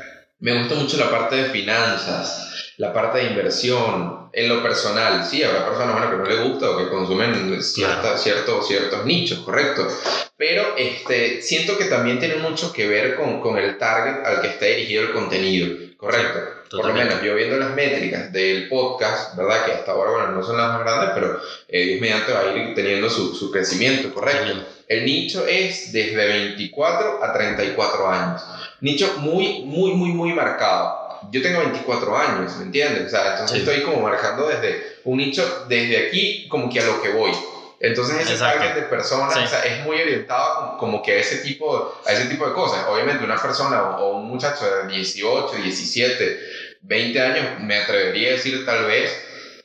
Me 0.43 0.59
gusta 0.59 0.75
mucho 0.75 0.97
la 0.97 1.09
parte 1.09 1.37
de 1.37 1.51
finanzas, 1.51 2.75
la 2.77 2.93
parte 2.93 3.19
de 3.19 3.27
inversión, 3.29 4.29
en 4.33 4.49
lo 4.49 4.61
personal. 4.61 5.25
Sí, 5.25 5.41
habrá 5.45 5.69
personas 5.69 5.93
bueno, 5.93 6.11
que 6.11 6.17
no 6.17 6.25
les 6.25 6.51
gusta 6.51 6.71
o 6.71 6.79
que 6.79 6.89
consumen 6.89 7.63
cierta, 7.63 8.19
ciertos, 8.19 8.67
ciertos 8.67 9.05
nichos, 9.05 9.39
correcto. 9.45 9.87
Pero 10.37 10.77
este, 10.77 11.43
siento 11.43 11.79
que 11.79 11.85
también 11.85 12.19
tiene 12.19 12.39
mucho 12.39 12.73
que 12.73 12.89
ver 12.89 13.15
con, 13.15 13.41
con 13.41 13.57
el 13.57 13.79
target 13.79 14.27
al 14.27 14.41
que 14.41 14.49
está 14.49 14.67
dirigido 14.67 15.05
el 15.05 15.13
contenido, 15.13 15.77
correcto. 15.97 16.41
Por 16.73 16.87
lo 16.87 16.95
menos 16.95 17.23
yo 17.23 17.37
viendo 17.37 17.57
las 17.57 17.77
métricas 17.77 18.33
del 18.33 18.69
podcast, 18.69 19.37
¿verdad? 19.37 19.65
Que 19.65 19.73
hasta 19.73 19.93
ahora, 19.93 20.11
bueno, 20.11 20.33
no 20.33 20.43
son 20.43 20.57
las 20.57 20.73
más 20.73 20.81
grandes, 20.81 21.11
pero 21.15 21.39
eh, 21.69 21.85
Dios 21.85 22.01
mediante 22.01 22.33
va 22.33 22.41
a 22.41 22.57
ir 22.57 22.75
teniendo 22.75 23.09
su, 23.09 23.33
su 23.37 23.53
crecimiento, 23.53 24.13
¿correcto? 24.13 24.61
El 24.89 25.05
nicho 25.05 25.47
es 25.47 25.93
desde 25.93 26.27
24 26.27 27.23
a 27.23 27.33
34 27.33 28.09
años. 28.09 28.43
Nicho 28.83 29.15
muy, 29.19 29.62
muy, 29.62 29.93
muy, 29.93 30.11
muy 30.11 30.33
marcado. 30.33 31.21
Yo 31.31 31.41
tengo 31.41 31.61
24 31.61 32.19
años, 32.19 32.57
¿me 32.57 32.65
entiendes? 32.65 33.07
O 33.07 33.09
sea, 33.09 33.33
entonces 33.33 33.61
estoy 33.61 33.83
como 33.83 34.01
marcando 34.01 34.49
desde 34.49 34.99
un 35.05 35.19
nicho, 35.19 35.67
desde 35.69 36.09
aquí, 36.09 36.49
como 36.49 36.69
que 36.69 36.81
a 36.81 36.87
lo 36.87 37.01
que 37.01 37.11
voy. 37.11 37.31
Entonces 37.79 38.21
ese 38.21 38.37
target 38.37 38.75
de 38.75 38.83
personas 38.83 39.37
es 39.65 39.85
muy 39.85 40.01
orientado 40.01 40.77
como 40.79 41.01
que 41.01 41.12
a 41.12 41.17
ese, 41.17 41.39
tipo, 41.39 41.95
a 42.05 42.12
ese 42.12 42.27
tipo 42.27 42.45
de 42.47 42.55
cosas. 42.55 42.85
Obviamente 42.89 43.25
una 43.25 43.41
persona 43.41 43.99
o, 43.99 44.19
un 44.19 44.27
muchacho 44.27 44.65
de 44.65 44.93
18, 44.93 45.57
17, 45.57 46.41
20 46.81 47.21
años, 47.21 47.61
me 47.61 47.77
atrevería 47.77 48.31
a 48.31 48.33
decir 48.33 48.67
tal 48.67 48.87
vez 48.87 49.12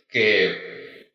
que 0.10 0.67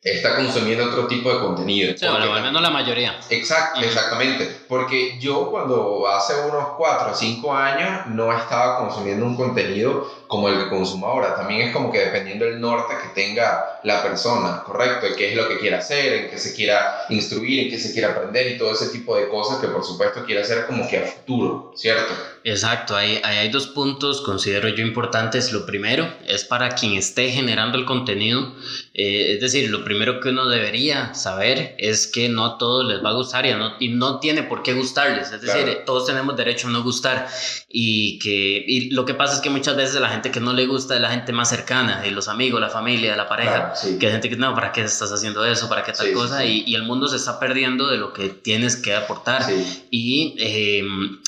está 0.03 0.35
consumiendo 0.35 0.87
otro 0.87 1.07
tipo 1.07 1.33
de 1.33 1.39
contenido. 1.39 1.97
Sí, 1.97 2.07
bueno, 2.07 2.33
al 2.33 2.43
menos 2.43 2.61
la 2.61 2.71
mayoría. 2.71 3.21
Exacto, 3.31 3.81
exactamente. 3.81 4.51
Porque 4.69 5.19
yo 5.21 5.49
cuando 5.51 6.09
hace 6.09 6.35
unos 6.41 6.71
4 6.77 7.13
o 7.13 7.15
5 7.15 7.55
años 7.55 8.07
no 8.07 8.37
estaba 8.37 8.79
consumiendo 8.79 9.25
un 9.25 9.37
contenido 9.37 10.11
como 10.27 10.49
el 10.49 10.59
que 10.59 10.71
consumo 10.71 11.07
ahora. 11.07 11.37
También 11.37 11.69
es 11.69 11.73
como 11.73 11.93
que 11.93 12.01
dependiendo 12.01 12.47
del 12.47 12.61
norte 12.61 12.95
que 13.01 13.09
tenga 13.21 13.81
la 13.85 14.03
persona, 14.03 14.63
¿correcto? 14.65 15.07
De 15.07 15.15
qué 15.15 15.31
es 15.31 15.37
lo 15.37 15.47
que 15.47 15.59
quiera 15.59 15.79
hacer, 15.79 16.13
en 16.15 16.31
qué 16.31 16.39
se 16.39 16.55
quiera 16.55 17.05
instruir, 17.11 17.65
en 17.65 17.71
qué 17.71 17.79
se 17.79 17.93
quiera 17.93 18.11
aprender 18.11 18.51
y 18.51 18.59
todo 18.59 18.73
ese 18.73 18.89
tipo 18.89 19.17
de 19.17 19.29
cosas 19.29 19.59
que 19.59 19.69
por 19.69 19.85
supuesto 19.85 20.25
quiere 20.25 20.43
hacer 20.43 20.67
como 20.67 20.89
que 20.89 20.99
a 20.99 21.03
futuro, 21.03 21.73
¿cierto? 21.77 22.13
Exacto, 22.45 22.97
hay, 22.97 23.21
hay, 23.23 23.51
dos 23.51 23.67
puntos, 23.67 24.21
considero 24.21 24.69
yo 24.69 24.85
importantes. 24.85 25.53
Lo 25.53 25.67
primero 25.67 26.13
es 26.27 26.45
para 26.45 26.71
quien 26.71 26.95
esté 26.95 27.31
generando 27.31 27.79
el 27.79 27.85
contenido, 27.85 28.55
eh, 28.95 29.35
es 29.35 29.41
decir, 29.41 29.71
lo 29.71 29.85
primero 29.85 30.21
que 30.21 30.31
uno 30.31 30.47
debería 30.47 31.15
saber 31.15 31.75
es 31.79 32.07
que 32.07 32.29
no 32.29 32.45
a 32.45 32.59
todos 32.59 32.87
les 32.87 33.05
va 33.05 33.11
a 33.11 33.15
gustar 33.15 33.47
y 33.47 33.53
no, 33.53 33.75
y 33.81 33.89
no 33.89 34.21
tiene 34.21 34.43
por 34.43 34.63
qué 34.63 34.75
gustarles, 34.75 35.33
es 35.33 35.41
decir, 35.41 35.83
todos 35.87 36.07
tenemos 36.07 36.37
derecho 36.37 36.69
a 36.69 36.71
no 36.71 36.83
gustar 36.83 37.29
y 37.69 38.19
que 38.19 38.65
y 38.67 38.91
lo 38.91 39.05
que 39.05 39.15
pasa 39.15 39.35
es 39.35 39.41
que 39.41 39.51
muchas 39.51 39.77
veces 39.77 40.01
la 40.01 40.09
gente 40.09 40.31
que 40.31 40.41
no 40.41 40.53
le 40.53 40.67
gusta 40.67 40.95
es 40.95 41.01
la 41.01 41.11
gente 41.11 41.33
más 41.33 41.49
cercana, 41.49 42.03
los 42.11 42.29
amigos, 42.29 42.61
la 42.61 42.69
familia, 42.69 43.17
la 43.17 43.29
pareja, 43.29 43.73
que 43.99 44.07
hay 44.07 44.13
gente 44.13 44.29
que 44.29 44.37
no, 44.37 44.55
¿para 44.55 44.73
qué 44.73 44.83
estás 44.83 45.11
haciendo 45.13 45.45
eso? 45.45 45.69
¿Para 45.69 45.83
qué 45.83 45.93
tal 45.93 46.13
cosa? 46.13 46.45
y, 46.45 46.65
y, 46.67 46.75
el 46.75 46.83
mundo 46.83 47.09
se 47.09 47.17
está 47.17 47.39
perdiendo 47.39 47.89
de 47.89 47.99
lo 47.99 48.13
que 48.13 48.29
tienes 48.29 48.77
que 48.77 48.95
aportar. 48.95 49.43
Y 49.91 50.35
eh, 50.39 50.85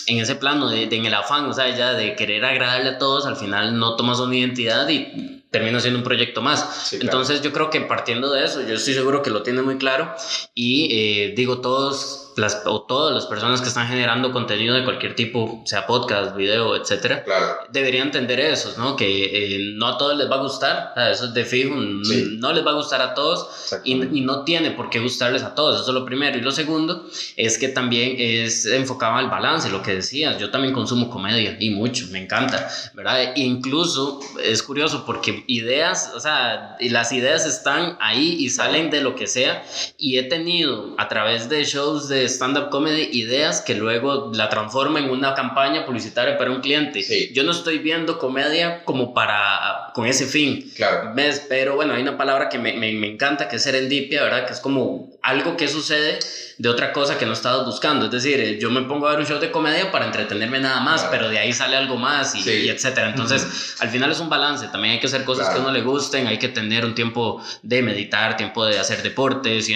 en 0.07 0.19
ese 0.19 0.35
plano 0.37 0.69
de, 0.69 0.87
de 0.87 0.97
en 1.05 1.13
el 1.13 1.15
afán, 1.15 1.47
o 1.47 1.53
sea, 1.53 1.69
ya 1.69 1.93
de 1.93 2.17
querer 2.17 2.45
agradarle 2.45 2.91
a 2.91 2.99
todos, 2.99 3.27
al 3.27 3.37
final 3.37 3.79
no 3.79 3.97
tomas 3.97 4.19
una 4.21 4.37
identidad 4.37 4.89
y 4.89 5.43
termina 5.51 5.79
siendo 5.81 5.99
un 5.99 6.05
proyecto 6.05 6.41
más. 6.43 6.93
Entonces 6.95 7.43
yo 7.43 7.53
creo 7.53 7.71
que 7.71 7.81
partiendo 7.83 8.33
de 8.33 8.45
eso, 8.45 8.63
yo 8.63 8.75
estoy 8.75 8.95
seguro 8.95 9.23
que 9.23 9.31
lo 9.31 9.43
tiene 9.43 9.63
muy 9.63 9.79
claro 9.79 10.13
y 10.55 10.89
eh, 10.91 11.35
digo, 11.37 11.61
todos 11.61 12.24
las, 12.37 12.63
o 12.67 12.83
todas 12.83 13.15
las 13.15 13.27
personas 13.27 13.61
que 13.61 13.69
están 13.69 13.89
generando 13.89 14.33
contenido 14.33 14.75
de 14.75 14.85
cualquier 14.85 15.15
tipo, 15.15 15.63
sea 15.65 15.87
podcast, 15.87 16.37
video, 16.37 16.77
etcétera, 16.77 17.25
deberían 17.71 18.09
entender 18.09 18.41
eso, 18.41 18.75
¿no? 18.79 18.97
Que 18.97 19.57
eh, 19.57 19.73
no 19.75 19.87
a 19.87 19.99
todos 19.99 20.17
les 20.17 20.31
va 20.31 20.37
a 20.37 20.43
gustar, 20.43 20.93
eso 21.11 21.27
es 21.27 21.35
de 21.35 21.45
fijo, 21.45 21.75
no 21.75 22.53
les 22.53 22.67
va 22.67 22.73
a 22.73 22.75
gustar 22.75 23.01
a 23.01 23.15
todos 23.15 23.73
y, 23.85 23.93
y, 23.95 24.21
no 24.21 24.45
tiene 24.45 24.71
por 24.73 24.91
qué 24.91 25.01
gustarles 25.01 25.43
a 25.43 25.55
todos, 25.55 25.81
eso 25.81 25.91
es 25.91 25.95
lo 25.95 26.05
primero. 26.05 26.39
Y 26.39 26.41
lo 26.41 26.51
segundo 26.53 27.07
es 27.37 27.59
que 27.59 27.69
también 27.69 28.17
es 28.19 28.67
enfocado 28.67 29.17
al 29.17 29.29
balance, 29.29 29.71
lo 29.71 29.83
que 29.83 29.95
decías, 29.95 30.39
yo 30.39 30.51
también 30.51 30.73
consumo 30.73 31.11
comedia 31.11 31.57
y 31.61 31.71
mucho, 31.71 32.07
me 32.11 32.23
encanta, 32.23 32.69
¿verdad? 32.95 33.35
E 33.37 33.41
incluso 33.41 34.21
es 34.43 34.63
curioso 34.63 35.05
porque 35.07 35.45
ideas, 35.47 36.13
o 36.15 36.21
sea, 36.21 36.77
las 36.81 37.13
ideas 37.13 37.47
están 37.47 37.97
ahí 38.01 38.37
y 38.39 38.51
salen 38.51 38.91
de 38.91 39.01
lo 39.01 39.15
que 39.15 39.27
sea 39.27 39.65
y 39.99 40.19
he 40.19 40.25
tenido 40.25 40.95
a 40.99 41.09
través 41.09 41.49
de 41.49 41.65
shows 41.65 42.09
de 42.09 42.24
stand-up 42.29 42.71
comedy 42.71 43.09
ideas 43.13 43.61
que 43.61 43.75
luego 43.75 44.31
la 44.35 44.49
transforma 44.49 44.99
en 44.99 45.11
una 45.11 45.35
campaña 45.35 45.87
publicitaria 45.87 46.39
para 46.39 46.51
un 46.51 46.61
cliente. 46.61 47.03
Yo 47.33 47.43
no 47.43 47.53
estoy 47.53 47.79
viendo 47.79 48.19
comedia 48.19 48.85
como 48.85 49.15
para, 49.15 49.91
con 49.95 50.07
ese 50.07 50.27
fin. 50.27 50.71
Claro. 50.77 51.13
¿Ves? 51.15 51.47
Pero 51.49 51.77
bueno, 51.77 51.95
hay 51.95 52.03
una 52.03 52.17
palabra 52.17 52.49
que 52.49 52.59
me, 52.59 52.75
me, 52.75 52.93
me 52.93 53.09
encanta, 53.09 53.49
que 53.49 53.57
es 53.57 53.63
serendipia, 53.63 54.23
¿verdad? 54.23 54.47
Que 54.47 54.53
es 54.53 54.61
como 54.61 55.14
algo 55.25 55.57
que 55.57 55.69
sucede 55.69 56.19
de 56.59 56.69
otra 56.69 56.93
cosa 56.93 57.19
que 57.19 57.27
no 57.27 57.33
estabas 57.33 57.67
buscando. 57.67 58.07
Es 58.07 58.13
decir, 58.13 58.39
eh, 58.39 58.59
yo 58.61 58.71
me 58.71 58.83
pongo 58.83 59.09
a 59.09 59.11
ver 59.11 59.21
un 59.21 59.27
show 59.27 59.41
de 59.41 59.51
comedia 59.51 59.91
para 59.91 60.05
entretenerme 60.07 60.61
nada 60.61 60.81
más, 60.81 61.05
pero 61.11 61.29
de 61.29 61.39
ahí 61.39 61.53
sale 61.53 61.77
algo 61.77 61.97
más 61.97 62.35
y, 62.35 62.69
etcétera. 62.69 63.09
Entonces, 63.09 63.77
al 63.81 63.89
final 63.89 64.13
es 64.13 64.21
un 64.21 64.29
balance. 64.29 64.69
También 64.69 64.95
hay 64.95 65.01
que 65.01 65.07
hacer 65.07 65.25
cosas 65.25 65.49
que 65.49 65.57
a 65.57 65.61
uno 65.61 65.73
le 65.73 65.83
gusten, 65.83 66.27
hay 66.27 66.39
que 66.39 66.49
tener 66.49 66.85
un 66.85 66.95
tiempo 66.95 67.43
de 67.63 67.83
meditar, 67.83 68.37
tiempo 68.37 68.65
de 68.65 68.79
hacer 68.79 69.03
deportes, 69.03 69.69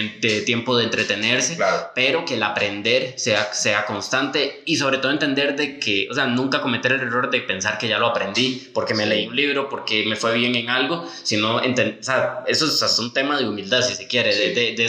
tiempo 0.45 0.77
de 0.77 0.85
entretenerse, 0.85 1.59
pero 1.95 2.25
que 2.25 2.35
el 2.35 2.43
aprender 2.43 3.15
sea, 3.17 3.53
sea 3.53 3.85
constante 3.87 4.63
y 4.67 4.77
sobre 4.77 4.99
todo 4.99 5.11
entender 5.11 5.57
de 5.57 5.79
que, 5.79 6.09
o 6.11 6.15
sea, 6.15 6.27
nunca 6.27 6.61
cometer 6.61 6.93
el 6.93 7.01
error 7.01 7.31
de 7.31 7.41
pensar 7.41 7.79
que 7.79 7.89
ya 7.89 7.99
lo 7.99 8.07
aprendí 8.07 8.71
porque 8.73 8.95
me 8.95 9.07
leí 9.07 9.27
un 9.27 9.35
libro, 9.35 9.69
porque 9.69 10.05
me 10.07 10.15
fue 10.15 10.35
bien 10.35 10.55
en 10.55 10.71
algo, 10.71 11.11
sino, 11.23 11.57
o 11.57 11.63
sea, 12.01 12.45
eso 12.47 12.67
es, 12.67 12.99
un 12.99 13.13
tema 13.13 13.39
de 13.39 13.49
humildad, 13.49 13.83
si 13.83 13.95
se 13.95 14.07
quiere, 14.07 14.35
de, 14.35 14.55
de, 14.55 14.75
de 14.75 14.89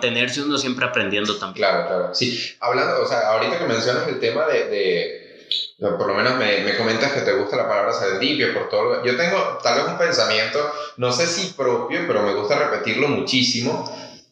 mantenerse 0.00 0.42
uno 0.42 0.56
siempre 0.56 0.86
aprendiendo 0.86 1.36
también. 1.36 1.66
Claro, 1.66 1.86
claro. 1.86 2.14
Sí, 2.14 2.56
hablando, 2.60 3.02
o 3.02 3.06
sea, 3.06 3.28
ahorita 3.28 3.58
que 3.58 3.66
mencionas 3.66 4.08
el 4.08 4.18
tema 4.18 4.46
de, 4.46 5.46
por 5.78 6.06
lo 6.06 6.14
menos 6.14 6.36
me, 6.36 6.60
me, 6.60 6.76
comentas 6.76 7.12
que 7.12 7.20
te 7.20 7.32
gusta 7.32 7.56
la 7.56 7.68
palabra 7.68 7.92
serendipia 7.92 8.54
por 8.54 8.68
todo. 8.70 9.04
Yo 9.04 9.16
tengo 9.16 9.58
tal 9.62 9.78
vez 9.78 9.88
un 9.88 9.98
pensamiento, 9.98 10.72
no 10.96 11.12
sé 11.12 11.26
si 11.26 11.52
propio, 11.52 12.00
pero 12.06 12.22
me 12.22 12.34
gusta 12.34 12.58
repetirlo 12.58 13.08
muchísimo. 13.08 13.84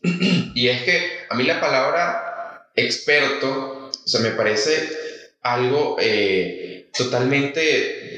y 0.54 0.68
es 0.68 0.82
que 0.82 1.26
a 1.28 1.34
mí 1.34 1.44
la 1.44 1.60
palabra 1.60 2.70
experto, 2.74 3.90
o 3.90 4.08
sea, 4.08 4.20
me 4.20 4.30
parece 4.30 4.88
algo 5.42 5.96
eh, 6.00 6.88
totalmente 6.96 8.17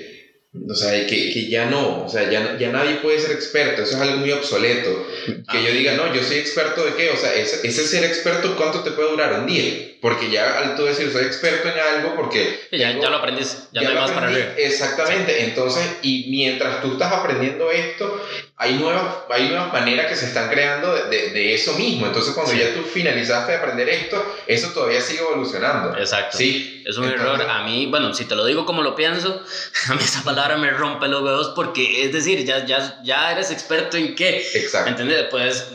o 0.52 0.74
sea, 0.74 1.06
que, 1.06 1.32
que, 1.32 1.48
ya 1.48 1.66
no, 1.66 2.04
o 2.04 2.08
sea, 2.08 2.28
ya, 2.28 2.58
ya 2.58 2.72
nadie 2.72 2.96
puede 2.96 3.20
ser 3.20 3.30
experto, 3.30 3.82
eso 3.82 3.94
es 3.94 4.02
algo 4.02 4.16
muy 4.16 4.32
obsoleto. 4.32 5.06
Que 5.48 5.62
yo 5.62 5.70
diga, 5.72 5.94
no, 5.94 6.12
yo 6.12 6.24
soy 6.24 6.38
experto 6.38 6.84
de 6.84 6.94
qué, 6.94 7.10
o 7.10 7.16
sea, 7.16 7.32
ese, 7.34 7.66
ese 7.66 7.86
ser 7.86 8.02
experto, 8.02 8.56
¿cuánto 8.56 8.82
te 8.82 8.90
puede 8.90 9.10
durar? 9.10 9.40
Un 9.40 9.46
día. 9.46 9.90
Porque 10.00 10.28
ya 10.28 10.58
al 10.58 10.74
tú 10.74 10.86
decir, 10.86 11.12
soy 11.12 11.24
experto 11.24 11.68
en 11.68 11.78
algo, 11.78 12.16
porque... 12.16 12.58
ya, 12.72 12.98
ya, 12.98 13.10
lo 13.10 13.18
aprendiste, 13.18 13.58
ya, 13.72 13.82
no 13.82 13.90
hay 13.90 13.94
más 13.94 14.10
para 14.10 14.30
ver. 14.30 14.54
Exactamente, 14.58 15.44
entonces, 15.44 15.86
y 16.02 16.26
mientras 16.30 16.82
tú 16.82 16.92
estás 16.92 17.12
aprendiendo 17.12 17.70
esto, 17.70 18.20
hay 18.62 18.74
nuevas, 18.74 19.14
hay 19.30 19.48
nuevas 19.48 19.72
maneras 19.72 20.06
que 20.06 20.14
se 20.14 20.26
están 20.26 20.50
creando 20.50 20.92
de, 21.06 21.30
de, 21.30 21.54
eso 21.54 21.72
mismo. 21.78 22.06
Entonces, 22.06 22.34
cuando 22.34 22.52
ya 22.52 22.74
tú 22.74 22.82
finalizaste 22.82 23.52
de 23.52 23.58
aprender 23.58 23.88
esto, 23.88 24.22
eso 24.46 24.68
todavía 24.74 25.00
sigue 25.00 25.20
evolucionando. 25.20 25.96
Exacto. 25.96 26.36
Sí. 26.36 26.82
Es 26.84 26.98
un 26.98 27.06
error. 27.08 27.40
A 27.40 27.62
mí, 27.62 27.86
bueno, 27.86 28.12
si 28.12 28.26
te 28.26 28.34
lo 28.34 28.44
digo 28.44 28.66
como 28.66 28.82
lo 28.82 28.94
pienso, 28.94 29.42
a 29.88 29.94
mí 29.94 30.00
esa 30.02 30.22
palabra 30.24 30.58
me 30.58 30.70
rompe 30.72 31.08
los 31.08 31.22
huevos 31.22 31.52
porque, 31.56 32.04
es 32.04 32.12
decir, 32.12 32.44
ya, 32.44 32.66
ya, 32.66 33.00
ya 33.02 33.32
eres 33.32 33.50
experto 33.50 33.96
en 33.96 34.14
qué. 34.14 34.46
Exacto. 34.54 34.90
¿Entiendes? 34.90 35.24
Pues, 35.30 35.66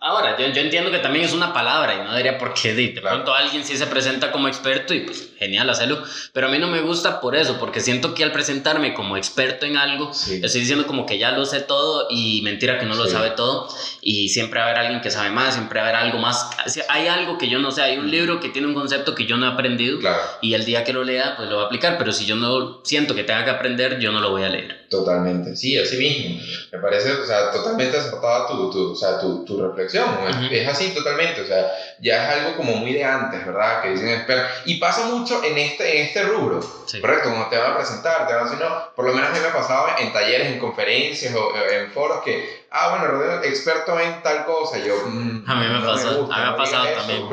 ahora, 0.00 0.36
yo, 0.38 0.46
yo 0.48 0.60
entiendo 0.60 0.90
que 0.90 0.98
también 0.98 1.24
es 1.24 1.32
una 1.32 1.54
palabra 1.54 1.94
y 1.94 2.04
no 2.04 2.10
debería 2.10 2.36
por 2.36 2.52
qué. 2.52 2.74
De 2.74 3.00
pronto 3.00 3.32
alguien 3.32 3.64
sí 3.64 3.78
se 3.78 3.86
presenta 3.86 4.30
como 4.30 4.46
experto 4.46 4.92
y 4.92 5.00
pues 5.00 5.30
genial 5.38 5.70
hacerlo. 5.70 6.02
Pero 6.34 6.48
a 6.48 6.50
mí 6.50 6.58
no 6.58 6.66
me 6.66 6.82
gusta 6.82 7.18
por 7.18 7.34
eso, 7.34 7.58
porque 7.58 7.80
siento 7.80 8.12
que 8.12 8.24
al 8.24 8.32
presentarme 8.32 8.92
como 8.92 9.16
experto 9.16 9.64
en 9.64 9.78
algo, 9.78 10.10
estoy 10.10 10.60
diciendo 10.60 10.86
como 10.86 11.06
que 11.06 11.16
ya 11.16 11.30
lo 11.30 11.46
sé 11.46 11.60
todo 11.60 12.08
y 12.10 12.25
y 12.26 12.42
mentira 12.42 12.78
que 12.78 12.86
no 12.86 12.94
lo 12.94 13.06
sabe 13.06 13.30
todo 13.30 13.68
y 14.02 14.28
siempre 14.28 14.60
va 14.60 14.66
a 14.66 14.68
haber 14.70 14.82
alguien 14.82 15.00
que 15.00 15.10
sabe 15.10 15.30
más, 15.30 15.54
siempre 15.54 15.80
va 15.80 15.86
a 15.86 15.88
haber 15.90 16.02
algo 16.02 16.18
más. 16.18 16.50
Hay 16.88 17.06
algo 17.06 17.38
que 17.38 17.48
yo 17.48 17.58
no 17.58 17.70
sé, 17.70 17.82
hay 17.82 17.98
un 17.98 18.10
libro 18.10 18.40
que 18.40 18.48
tiene 18.48 18.68
un 18.68 18.74
concepto 18.74 19.14
que 19.14 19.26
yo 19.26 19.36
no 19.36 19.46
he 19.46 19.52
aprendido 19.52 19.98
y 20.40 20.54
el 20.54 20.64
día 20.64 20.84
que 20.84 20.92
lo 20.92 21.04
lea 21.04 21.34
pues 21.36 21.48
lo 21.48 21.56
voy 21.56 21.64
a 21.64 21.66
aplicar, 21.66 21.98
pero 21.98 22.12
si 22.12 22.24
yo 22.24 22.36
no 22.36 22.80
siento 22.84 23.14
que 23.14 23.24
tenga 23.24 23.44
que 23.44 23.50
aprender, 23.50 23.98
yo 23.98 24.12
no 24.12 24.20
lo 24.20 24.30
voy 24.30 24.44
a 24.44 24.48
leer. 24.48 24.86
Totalmente, 24.88 25.56
sí, 25.56 25.76
así 25.76 25.96
mismo. 25.96 26.40
Me 26.72 26.78
parece, 26.78 27.12
o 27.12 27.26
sea, 27.26 27.50
totalmente 27.50 27.96
acertada 27.96 28.46
tu, 28.46 28.70
tu, 28.70 28.92
o 28.92 28.94
sea, 28.94 29.18
tu, 29.18 29.44
tu 29.44 29.60
reflexión. 29.60 30.08
Es 30.50 30.68
así 30.68 30.94
totalmente, 30.94 31.40
o 31.40 31.46
sea, 31.46 31.66
ya 32.00 32.24
es 32.24 32.38
algo 32.38 32.56
como 32.56 32.76
muy 32.76 32.92
de 32.92 33.02
antes, 33.02 33.44
¿verdad? 33.44 33.82
Que 33.82 33.90
dicen, 33.90 34.08
espera. 34.08 34.48
Y 34.64 34.76
pasa 34.78 35.06
mucho 35.06 35.42
en 35.42 35.58
este, 35.58 35.98
en 35.98 36.06
este 36.06 36.22
rubro, 36.22 36.60
¿correcto? 37.00 37.30
Como 37.30 37.48
te 37.48 37.58
van 37.58 37.72
a 37.72 37.76
presentar, 37.76 38.26
te 38.26 38.34
van 38.34 38.46
a 38.46 38.50
decir, 38.50 38.64
no, 38.64 38.94
por 38.94 39.04
lo 39.06 39.12
menos 39.12 39.30
a 39.30 39.32
mí 39.32 39.40
me 39.40 39.48
ha 39.48 39.52
pasado 39.52 39.88
en 39.98 40.12
talleres, 40.12 40.52
en 40.52 40.58
conferencias 40.58 41.34
o 41.34 41.52
en 41.70 41.90
foros 41.90 42.15
que 42.22 42.65
ah, 42.70 42.90
bueno, 42.90 43.06
Rodrigo, 43.06 43.42
experto 43.44 43.98
en 43.98 44.22
tal 44.22 44.44
cosa. 44.44 44.78
Yo, 44.78 44.94
mm, 45.06 45.44
a 45.46 45.54
mí 45.54 45.66
me, 45.68 45.80
pasó, 45.80 46.26
me 46.26 46.34
ha 46.34 46.56
pasado 46.56 46.86
también. 46.96 47.28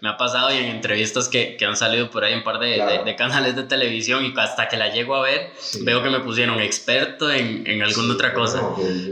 Me, 0.00 0.08
ha 0.10 0.16
pasado 0.16 0.52
y 0.52 0.58
en 0.58 0.66
entrevistas 0.66 1.28
que, 1.28 1.56
que, 1.56 1.64
han 1.64 1.76
salido 1.76 2.10
por 2.10 2.24
ahí 2.24 2.34
un 2.34 2.44
par 2.44 2.58
de, 2.58 3.02
de, 3.04 3.16
canales 3.16 3.56
de 3.56 3.62
televisión 3.62 4.24
y 4.24 4.34
hasta 4.38 4.68
que 4.68 4.76
la 4.76 4.88
llego 4.88 5.16
a 5.16 5.22
ver, 5.22 5.50
veo 5.80 6.02
que 6.02 6.10
me 6.10 6.20
pusieron 6.20 6.60
experto 6.60 7.30
en, 7.30 7.66
en 7.66 7.82
alguna 7.82 8.14
otra 8.14 8.34
cosa, 8.34 8.62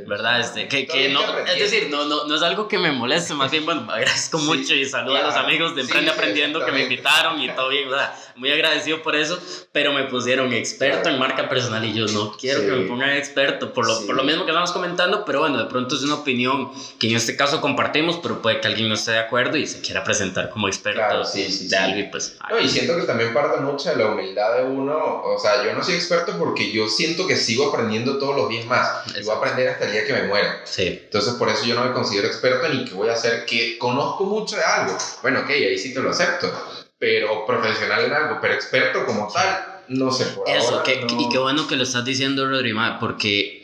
¿verdad? 0.07 0.41
Este, 0.41 0.69
que, 0.69 0.87
que 0.87 1.09
no, 1.09 1.21
es 1.47 1.59
decir, 1.59 1.89
no, 1.91 2.05
no, 2.05 2.25
no 2.25 2.35
es 2.35 2.43
algo 2.43 2.69
que 2.69 2.79
me 2.79 2.93
moleste, 2.93 3.35
más 3.35 3.51
bien, 3.51 3.65
bueno, 3.65 3.81
agradezco 3.91 4.39
mucho 4.39 4.75
y 4.75 4.85
saludo 4.85 5.17
a 5.17 5.23
los 5.23 5.35
amigos 5.37 5.75
de 5.75 5.83
Emprende 5.83 6.11
Aprendiendo 6.11 6.65
que 6.65 6.73
me 6.73 6.83
invitaron 6.83 7.41
y 7.41 7.49
todo 7.51 7.71
bien, 7.71 7.89
¿verdad? 7.91 8.15
muy 8.37 8.51
agradecido 8.51 9.03
por 9.03 9.15
eso, 9.15 9.39
pero 9.73 9.93
me 9.93 10.05
pusieron 10.05 10.53
experto 10.53 11.09
en 11.09 11.19
marca 11.19 11.49
personal 11.49 11.85
y 11.85 11.93
yo 11.93 12.07
no 12.07 12.33
quiero 12.33 12.61
que 12.61 12.71
me 12.71 12.87
pongan 12.87 13.11
experto, 13.11 13.73
por 13.73 13.87
lo, 13.87 14.07
por 14.07 14.15
lo 14.17 14.25
mismo 14.25 14.45
que 14.45 14.51
estamos 14.51 14.73
comentando, 14.73 15.25
pero 15.25 15.44
bueno, 15.45 15.59
de 15.59 15.69
pronto 15.69 15.95
es 15.95 16.03
una 16.03 16.15
opinión 16.15 16.71
que 16.99 17.09
en 17.09 17.17
este 17.17 17.37
caso 17.37 17.61
compartimos, 17.61 18.19
pero 18.23 18.41
puede 18.41 18.61
que 18.61 18.69
alguien 18.69 18.89
no 18.89 18.95
esté 18.95 19.11
de 19.11 19.19
acuerdo 19.19 19.59
y 19.59 19.67
se 19.67 19.83
quiera 19.83 20.03
presentar 20.03 20.49
como 20.49 20.69
experto 20.69 21.01
de 21.01 21.77
algo 21.77 21.99
y 21.99 22.03
pues... 22.05 22.39
No, 22.49 22.59
y 22.59 22.67
siento 22.67 22.97
que 22.97 23.03
también 23.03 23.35
parte 23.35 23.61
mucho 23.61 23.91
de 23.91 23.97
la 23.97 24.07
humildad 24.07 24.57
de 24.57 24.65
uno, 24.65 25.23
o 25.23 25.39
sea, 25.39 25.63
yo 25.63 25.75
no 25.75 25.85
soy 25.85 25.97
experto 25.97 26.39
porque 26.39 26.73
yo 26.73 26.89
siento 26.89 27.27
que 27.27 27.37
sigo 27.37 27.69
aprendiendo 27.69 28.19
todos 28.19 28.35
los 28.35 28.49
días 28.49 28.65
más, 28.67 29.03
y 29.19 29.23
voy 29.23 29.35
a 29.35 29.39
aprender 29.39 29.69
hasta 29.69 29.85
el 29.85 29.93
día 29.93 30.07
que 30.07 30.15
me 30.15 30.23
muera. 30.23 30.63
Sí. 30.65 31.01
Entonces 31.05 31.35
por 31.35 31.51
eso 31.51 31.67
yo 31.67 31.75
no 31.75 31.85
me 31.85 31.93
considero 31.93 32.27
experto 32.27 32.67
ni 32.71 32.87
que 32.87 32.95
voy 32.95 33.11
a 33.11 33.13
hacer 33.13 33.45
que 33.45 33.77
conozco 33.77 34.25
mucho 34.25 34.57
de 34.57 34.65
algo. 34.65 34.97
Bueno, 35.21 35.41
ok, 35.41 35.51
ahí 35.51 35.77
sí 35.77 35.93
te 35.93 36.01
lo 36.01 36.11
acepto 36.11 36.51
pero 36.99 37.45
profesional 37.45 38.05
en 38.05 38.13
algo, 38.13 38.39
pero 38.41 38.55
experto 38.55 39.05
como 39.05 39.29
tal, 39.31 39.83
no 39.89 40.11
sé 40.11 40.25
por 40.27 40.49
Eso, 40.49 40.83
que, 40.83 41.07
y 41.07 41.29
qué 41.29 41.39
bueno 41.39 41.67
que 41.67 41.77
lo 41.77 41.83
estás 41.83 42.03
diciendo, 42.03 42.49
Rodrigo, 42.49 42.81
porque 42.99 43.64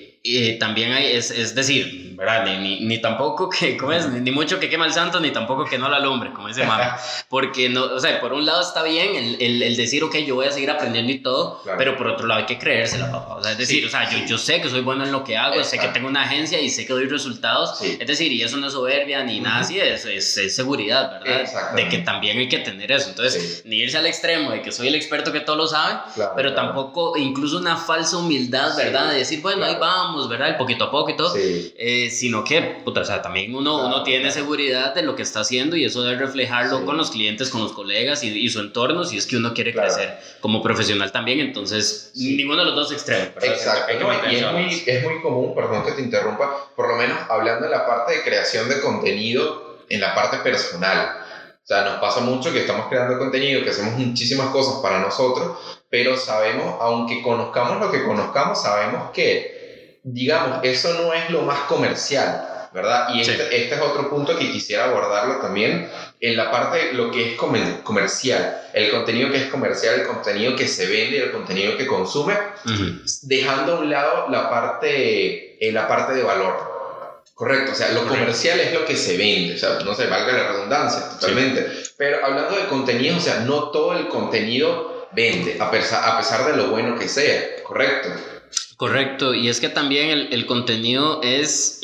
también 0.59 0.93
hay, 0.93 1.13
es, 1.13 1.31
es 1.31 1.55
decir, 1.55 2.10
¿verdad? 2.21 2.45
Ni, 2.45 2.59
ni, 2.59 2.81
ni 2.81 3.01
tampoco 3.01 3.49
que, 3.49 3.77
¿cómo 3.79 3.93
es? 3.93 4.07
Ni, 4.07 4.31
mucho 4.31 4.61
que 4.61 4.69
quema 4.69 4.85
el 4.85 4.93
santo, 4.93 5.21
ni 5.21 5.31
tampoco 5.31 5.65
que 5.65 5.79
no 5.79 5.89
la 5.89 5.97
alumbre, 5.97 6.33
como 6.35 6.49
dice 6.49 6.65
mami. 6.65 6.85
Porque, 7.31 7.71
no, 7.71 7.85
o 7.85 7.99
sea, 7.99 8.21
por 8.21 8.35
un 8.35 8.45
lado 8.45 8.61
está 8.61 8.83
bien 8.83 9.15
el, 9.15 9.41
el, 9.41 9.63
el 9.63 9.77
decir, 9.77 10.05
ok, 10.05 10.17
yo 10.19 10.35
voy 10.35 10.47
a 10.47 10.53
seguir 10.53 10.71
aprendiendo 10.71 11.11
y 11.11 11.21
todo, 11.21 11.63
pero 11.79 11.97
por 11.97 12.09
otro 12.09 12.27
lado 12.27 12.41
hay 12.41 12.47
que 12.47 12.59
creérsela, 12.59 13.11
papá. 13.11 13.37
O 13.37 13.43
sea, 13.43 13.53
es 13.53 13.59
decir, 13.59 13.87
o 13.87 13.89
sea, 13.89 14.11
yo, 14.11 14.19
yo 14.27 14.37
sé 14.37 14.61
que 14.61 14.69
soy 14.69 14.83
bueno 14.83 15.05
en 15.05 15.13
lo 15.13 15.25
que 15.25 15.39
hago, 15.39 15.65
sé 15.65 15.79
que 15.79 15.89
tengo 15.89 16.09
una 16.09 16.25
agencia 16.25 16.61
y 16.61 16.69
sé 16.69 16.87
que 16.87 16.93
doy 16.93 17.07
resultados. 17.07 17.81
Es 17.81 18.07
decir, 18.07 18.31
y 18.31 18.43
eso 18.43 18.59
no 18.59 18.67
es 18.67 18.75
soberbia 18.75 19.25
ni 19.25 19.41
nada 19.41 19.61
así, 19.61 19.81
es, 19.81 20.05
es, 20.05 20.55
seguridad, 20.55 21.23
¿verdad? 21.23 21.75
De 21.75 21.89
que 21.89 21.99
también 21.99 22.37
hay 22.37 22.49
que 22.49 22.59
tener 22.59 22.93
eso. 22.93 23.09
Entonces, 23.09 23.63
ni 23.65 23.77
irse 23.77 23.97
al 23.97 24.05
extremo 24.05 24.51
de 24.51 24.61
que 24.61 24.73
soy 24.73 24.89
el 24.89 24.95
experto 24.95 25.33
que 25.33 25.41
todo 25.41 25.57
lo 25.57 25.67
sabe, 25.67 26.01
pero 26.37 26.53
tampoco, 26.53 27.17
incluso 27.17 27.57
una 27.57 27.77
falsa 27.77 28.19
humildad, 28.19 28.77
¿verdad? 28.77 29.13
De 29.13 29.19
decir, 29.19 29.41
bueno, 29.41 29.65
ahí 29.65 29.77
vamos, 29.81 30.29
¿verdad? 30.29 30.49
El 30.49 30.57
poquito 30.57 30.85
a 30.85 30.91
poquito. 30.91 31.33
Eh, 31.35 32.10
sino 32.11 32.45
que, 32.45 32.61
puta, 32.85 33.01
o 33.01 33.05
sea, 33.05 33.23
también 33.23 33.55
uno, 33.55 33.87
uno 33.87 34.03
tiene 34.03 34.31
seguridad 34.31 34.95
de 34.95 35.03
lo 35.03 35.17
que 35.17 35.23
está 35.23 35.41
haciendo 35.41 35.77
y 35.77 35.85
eso 35.85 36.03
debe 36.03 36.19
reflejarlo 36.19 36.85
con 36.85 36.97
los 36.97 37.11
clientes, 37.11 37.51
con 37.51 37.63
los 37.63 37.73
colegas 37.73 38.23
y, 38.23 38.29
y, 38.29 38.49
su 38.49 38.61
entorno, 38.61 39.05
si 39.05 39.17
es 39.17 39.27
que 39.27 39.37
uno 39.37 39.55
quiere 39.55 39.73
crecer 39.73 40.19
como 40.41 40.63
profesional 40.63 41.13
también. 41.13 41.41
Entonces, 41.41 42.13
ninguno 42.17 42.59
de 42.59 42.67
los 42.67 42.75
dos 42.75 42.93
extremos. 42.93 43.31
Exacto. 43.43 43.93
y 44.31 44.37
es 44.37 44.53
muy, 44.53 44.83
es 44.87 45.05
muy 45.05 45.21
común, 45.21 45.55
perdón 45.55 45.85
que 45.85 45.93
te 45.93 46.03
interrumpa, 46.03 46.73
por 46.77 46.89
lo 46.89 46.97
menos 46.97 47.19
hablando 47.29 47.67
de 47.67 47.71
la 47.71 47.87
parte 47.87 48.17
de 48.17 48.23
creación 48.23 48.69
de 48.69 48.81
contenido 48.81 49.85
en 49.89 50.01
la 50.01 50.15
parte 50.15 50.39
personal. 50.39 51.17
O 51.63 51.67
sea, 51.67 51.85
nos 51.85 52.01
pasa 52.01 52.21
mucho 52.21 52.53
que 52.53 52.61
estamos 52.61 52.87
creando 52.89 53.19
contenido, 53.19 53.63
que 53.63 53.71
hacemos 53.71 53.95
muchísimas 53.95 54.49
cosas 54.49 54.81
para 54.83 54.99
nosotros, 54.99 55.57
pero 55.89 56.17
sabemos, 56.17 56.77
aunque 56.81 57.23
conozcamos 57.23 57.81
lo 57.81 57.93
que 57.93 58.05
conozcamos, 58.05 58.63
sabemos 58.63 59.11
que, 59.13 59.60
digamos, 60.03 60.61
eso 60.63 60.93
no 60.95 61.13
es 61.13 61.31
lo 61.31 61.43
más 61.43 61.61
comercial. 61.61 62.47
¿verdad? 62.73 63.09
Y 63.15 63.21
este, 63.21 63.35
este, 63.35 63.75
es 63.75 63.81
otro 63.81 64.09
punto 64.09 64.39
que 64.39 64.51
quisiera 64.51 64.85
abordarlo 64.85 65.41
también 65.41 65.91
en 66.21 66.37
la 66.37 66.51
parte 66.51 66.79
de 66.79 66.93
lo 66.93 67.11
que 67.11 67.33
es 67.33 67.37
comercial, 67.37 68.63
el 68.73 68.91
contenido 68.91 69.31
que 69.31 69.39
es 69.39 69.47
comercial, 69.47 70.01
el 70.01 70.07
contenido 70.07 70.55
que 70.55 70.69
se 70.69 70.87
vende, 70.87 71.19
el 71.19 71.33
contenido 71.33 71.77
que 71.77 71.87
consume, 71.87 72.35
dejando 73.23 73.77
a 73.77 73.81
un 73.81 73.91
lado 73.91 74.29
la 74.29 74.49
parte, 74.49 75.57
eh, 75.67 75.73
la 75.73 75.89
parte 75.89 76.15
de 76.15 76.23
valor. 76.23 76.71
Correcto, 77.35 77.73
o 77.73 77.75
sea, 77.75 77.91
lo 77.93 78.07
comercial 78.07 78.61
es 78.61 78.73
lo 78.75 78.85
que 78.85 78.97
se 78.97 79.17
vende, 79.17 79.55
o 79.55 79.59
sea, 79.59 79.79
no 79.83 79.95
se 79.95 80.07
valga 80.07 80.33
la 80.33 80.53
redundancia 80.53 81.09
totalmente. 81.09 81.67
Pero 81.97 82.25
hablando 82.25 82.55
de 82.55 82.67
contenido, 82.67 83.17
o 83.17 83.21
sea, 83.21 83.41
no 83.41 83.71
todo 83.71 83.97
el 83.97 84.09
contenido 84.09 85.09
vende, 85.13 85.57
a 85.59 85.71
pesar, 85.71 86.07
a 86.07 86.19
pesar 86.19 86.45
de 86.47 86.57
lo 86.57 86.69
bueno 86.69 86.99
que 86.99 87.09
sea, 87.09 87.63
correcto. 87.65 88.11
Correcto, 88.81 89.35
y 89.35 89.51
es 89.51 89.61
que 89.61 89.69
también 89.69 90.09
el, 90.09 90.29
el 90.33 90.47
contenido 90.47 91.21
es, 91.23 91.83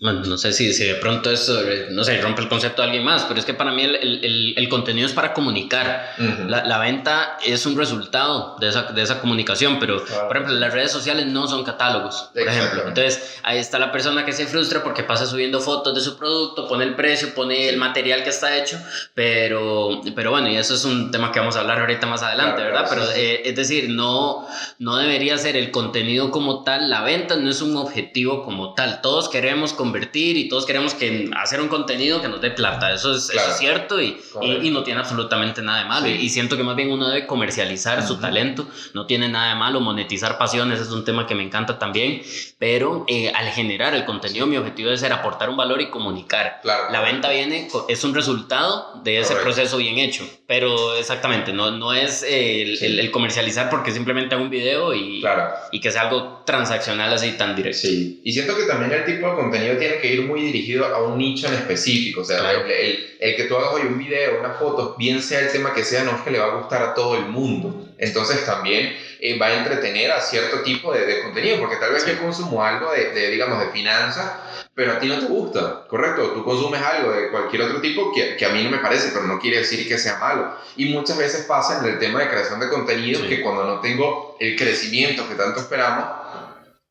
bueno, 0.00 0.20
no 0.20 0.38
sé 0.38 0.52
si, 0.52 0.72
si, 0.72 0.84
de 0.84 0.94
pronto 0.94 1.28
eso, 1.28 1.60
no 1.90 2.04
sé, 2.04 2.20
rompe 2.20 2.40
el 2.40 2.48
concepto 2.48 2.82
de 2.82 2.86
alguien 2.86 3.04
más, 3.04 3.24
pero 3.24 3.40
es 3.40 3.44
que 3.44 3.52
para 3.52 3.72
mí 3.72 3.82
el, 3.82 3.96
el, 3.96 4.54
el 4.56 4.68
contenido 4.68 5.08
es 5.08 5.12
para 5.12 5.34
comunicar. 5.34 6.14
la, 6.46 6.64
la, 6.64 6.78
venta 6.78 7.36
es 7.44 7.66
un 7.66 7.76
resultado 7.76 8.54
de 8.60 8.68
esa, 8.68 8.82
de 8.84 9.02
esa 9.02 9.20
comunicación, 9.20 9.80
pero 9.80 10.04
por 10.04 10.36
ejemplo, 10.36 10.54
las 10.54 10.72
redes 10.72 10.92
sociales 10.92 11.26
no 11.26 11.48
son 11.48 11.64
catálogos, 11.64 12.30
por 12.32 12.46
ejemplo. 12.46 12.82
Entonces, 12.86 13.40
ahí 13.42 13.58
está 13.58 13.80
la 13.80 13.90
persona 13.90 14.24
que 14.24 14.32
se 14.32 14.46
frustra 14.46 14.84
porque 14.84 15.02
pasa 15.02 15.26
subiendo 15.26 15.60
fotos 15.60 15.96
de 15.96 16.00
su 16.00 16.16
producto, 16.16 16.68
pone 16.68 16.84
el 16.84 16.94
precio, 16.94 17.34
pone 17.34 17.68
el 17.68 17.76
material 17.76 18.22
que 18.22 18.30
está 18.30 18.56
hecho, 18.56 18.78
pero, 19.14 20.00
pero 20.14 20.30
bueno, 20.30 20.48
y 20.48 20.56
eso 20.56 20.74
es 20.74 20.84
un 20.84 21.10
tema 21.10 21.32
que 21.32 21.40
vamos 21.40 21.56
a 21.56 21.60
hablar 21.62 21.80
ahorita 21.80 22.06
más 22.06 22.22
adelante, 22.22 22.62
¿verdad? 22.62 22.86
pero 22.88 23.02
eh, 23.16 23.42
es 23.44 23.56
decir, 23.56 23.88
no, 23.88 24.46
no 24.78 24.96
debería 24.98 25.36
ser 25.38 25.56
el 25.56 25.72
contenido 25.72 26.30
como 26.36 26.64
tal, 26.64 26.90
la 26.90 27.00
venta 27.00 27.34
no 27.36 27.48
es 27.48 27.62
un 27.62 27.74
objetivo 27.78 28.44
como 28.44 28.74
tal. 28.74 29.00
Todos 29.00 29.30
queremos 29.30 29.72
convertir 29.72 30.36
y 30.36 30.50
todos 30.50 30.66
queremos 30.66 30.92
que 30.92 31.30
hacer 31.34 31.62
un 31.62 31.68
contenido 31.68 32.20
que 32.20 32.28
nos 32.28 32.42
dé 32.42 32.50
plata. 32.50 32.92
Eso 32.92 33.14
es, 33.14 33.32
cierto 33.56 34.02
y, 34.02 34.18
y, 34.42 34.68
no 34.68 34.82
tiene 34.82 35.00
absolutamente 35.00 35.62
nada 35.62 35.78
de 35.78 35.84
malo. 35.86 36.08
Y, 36.08 36.28
siento 36.28 36.58
que 36.58 36.62
más 36.62 36.76
bien 36.76 36.92
uno 36.92 37.08
debe 37.08 37.26
comercializar 37.26 38.06
su 38.06 38.20
talento. 38.20 38.68
No 38.92 39.06
tiene 39.06 39.30
nada 39.30 39.54
de 39.54 39.54
malo. 39.54 39.80
Monetizar 39.80 40.36
pasiones 40.36 40.78
es 40.78 40.90
un 40.90 41.06
tema 41.06 41.26
que 41.26 41.34
me 41.34 41.42
encanta 41.42 41.78
también. 41.78 42.20
Pero 42.58 43.06
eh, 43.08 43.32
al 43.34 43.48
generar 43.48 43.94
el 43.94 44.04
contenido, 44.04 44.46
mi 44.46 44.58
objetivo 44.58 44.88
debe 44.88 44.98
ser 44.98 45.14
aportar 45.14 45.48
un 45.48 45.56
valor 45.56 45.80
y 45.80 45.88
comunicar. 45.88 46.60
La 46.64 47.00
venta 47.00 47.30
viene, 47.30 47.68
es 47.88 48.04
un 48.04 48.14
resultado 48.14 49.00
de 49.02 49.20
ese 49.20 49.36
proceso 49.36 49.78
bien 49.78 49.96
hecho. 49.96 50.28
Pero 50.46 50.96
exactamente, 50.96 51.54
no, 51.54 51.70
no 51.70 51.94
es 51.94 52.22
el, 52.22 52.76
el, 52.82 53.10
comercializar 53.10 53.70
porque 53.70 53.90
simplemente 53.90 54.34
hago 54.34 54.44
un 54.44 54.50
video 54.50 54.94
y, 54.94 55.24
y 55.72 55.80
que 55.80 55.90
sea 55.90 56.02
algo 56.02 56.25
transaccional 56.44 57.12
así 57.12 57.32
tan 57.32 57.54
directo. 57.56 57.78
Sí, 57.78 58.20
y 58.24 58.32
siento 58.32 58.56
que 58.56 58.64
también 58.64 58.92
el 58.92 59.04
tipo 59.04 59.28
de 59.28 59.34
contenido 59.34 59.76
tiene 59.76 59.98
que 59.98 60.12
ir 60.12 60.22
muy 60.22 60.40
dirigido 60.40 60.86
a 60.86 61.02
un 61.02 61.18
nicho 61.18 61.46
en 61.48 61.54
específico. 61.54 62.20
O 62.20 62.24
sea, 62.24 62.50
el, 62.52 63.16
el, 63.20 63.36
que 63.36 63.44
tú 63.44 63.56
hagas 63.56 63.74
hoy 63.74 63.82
un 63.82 63.98
video, 63.98 64.40
una 64.40 64.50
foto, 64.50 64.94
bien 64.98 65.22
sea 65.22 65.40
el 65.40 65.52
tema 65.52 65.74
que 65.74 65.84
sea, 65.84 66.04
no 66.04 66.12
es 66.12 66.20
que 66.22 66.30
le 66.30 66.38
va 66.38 66.52
a 66.52 66.56
gustar 66.56 66.82
a 66.82 66.94
todo 66.94 67.16
el 67.16 67.26
mundo. 67.26 67.85
Entonces 67.98 68.44
también 68.44 68.96
eh, 69.20 69.38
va 69.38 69.46
a 69.46 69.54
entretener 69.54 70.12
a 70.12 70.20
cierto 70.20 70.62
tipo 70.62 70.92
de, 70.92 71.06
de 71.06 71.22
contenido, 71.22 71.58
porque 71.58 71.76
tal 71.76 71.92
vez 71.92 72.06
yo 72.06 72.18
consumo 72.18 72.64
algo 72.64 72.92
de, 72.92 73.10
de, 73.10 73.30
digamos, 73.30 73.60
de 73.60 73.70
finanzas 73.70 74.32
pero 74.76 74.92
a 74.92 74.98
ti 74.98 75.08
no 75.08 75.18
te 75.18 75.24
gusta, 75.24 75.86
¿correcto? 75.88 76.32
Tú 76.32 76.44
consumes 76.44 76.82
algo 76.82 77.10
de 77.10 77.30
cualquier 77.30 77.62
otro 77.62 77.80
tipo 77.80 78.12
que, 78.12 78.36
que, 78.36 78.44
a 78.44 78.50
mí 78.50 78.62
no 78.62 78.68
me 78.68 78.76
parece, 78.76 79.08
pero 79.10 79.26
no 79.26 79.38
quiere 79.38 79.60
decir 79.60 79.88
que 79.88 79.96
sea 79.96 80.18
malo. 80.18 80.54
Y 80.76 80.92
muchas 80.92 81.16
veces 81.16 81.46
pasa 81.46 81.78
en 81.78 81.94
el 81.94 81.98
tema 81.98 82.20
de 82.20 82.28
creación 82.28 82.60
de 82.60 82.68
contenido 82.68 83.26
que 83.26 83.40
cuando 83.40 83.64
no 83.64 83.80
tengo 83.80 84.36
el 84.38 84.54
crecimiento 84.54 85.26
que 85.26 85.34
tanto 85.34 85.60
esperamos, 85.60 86.04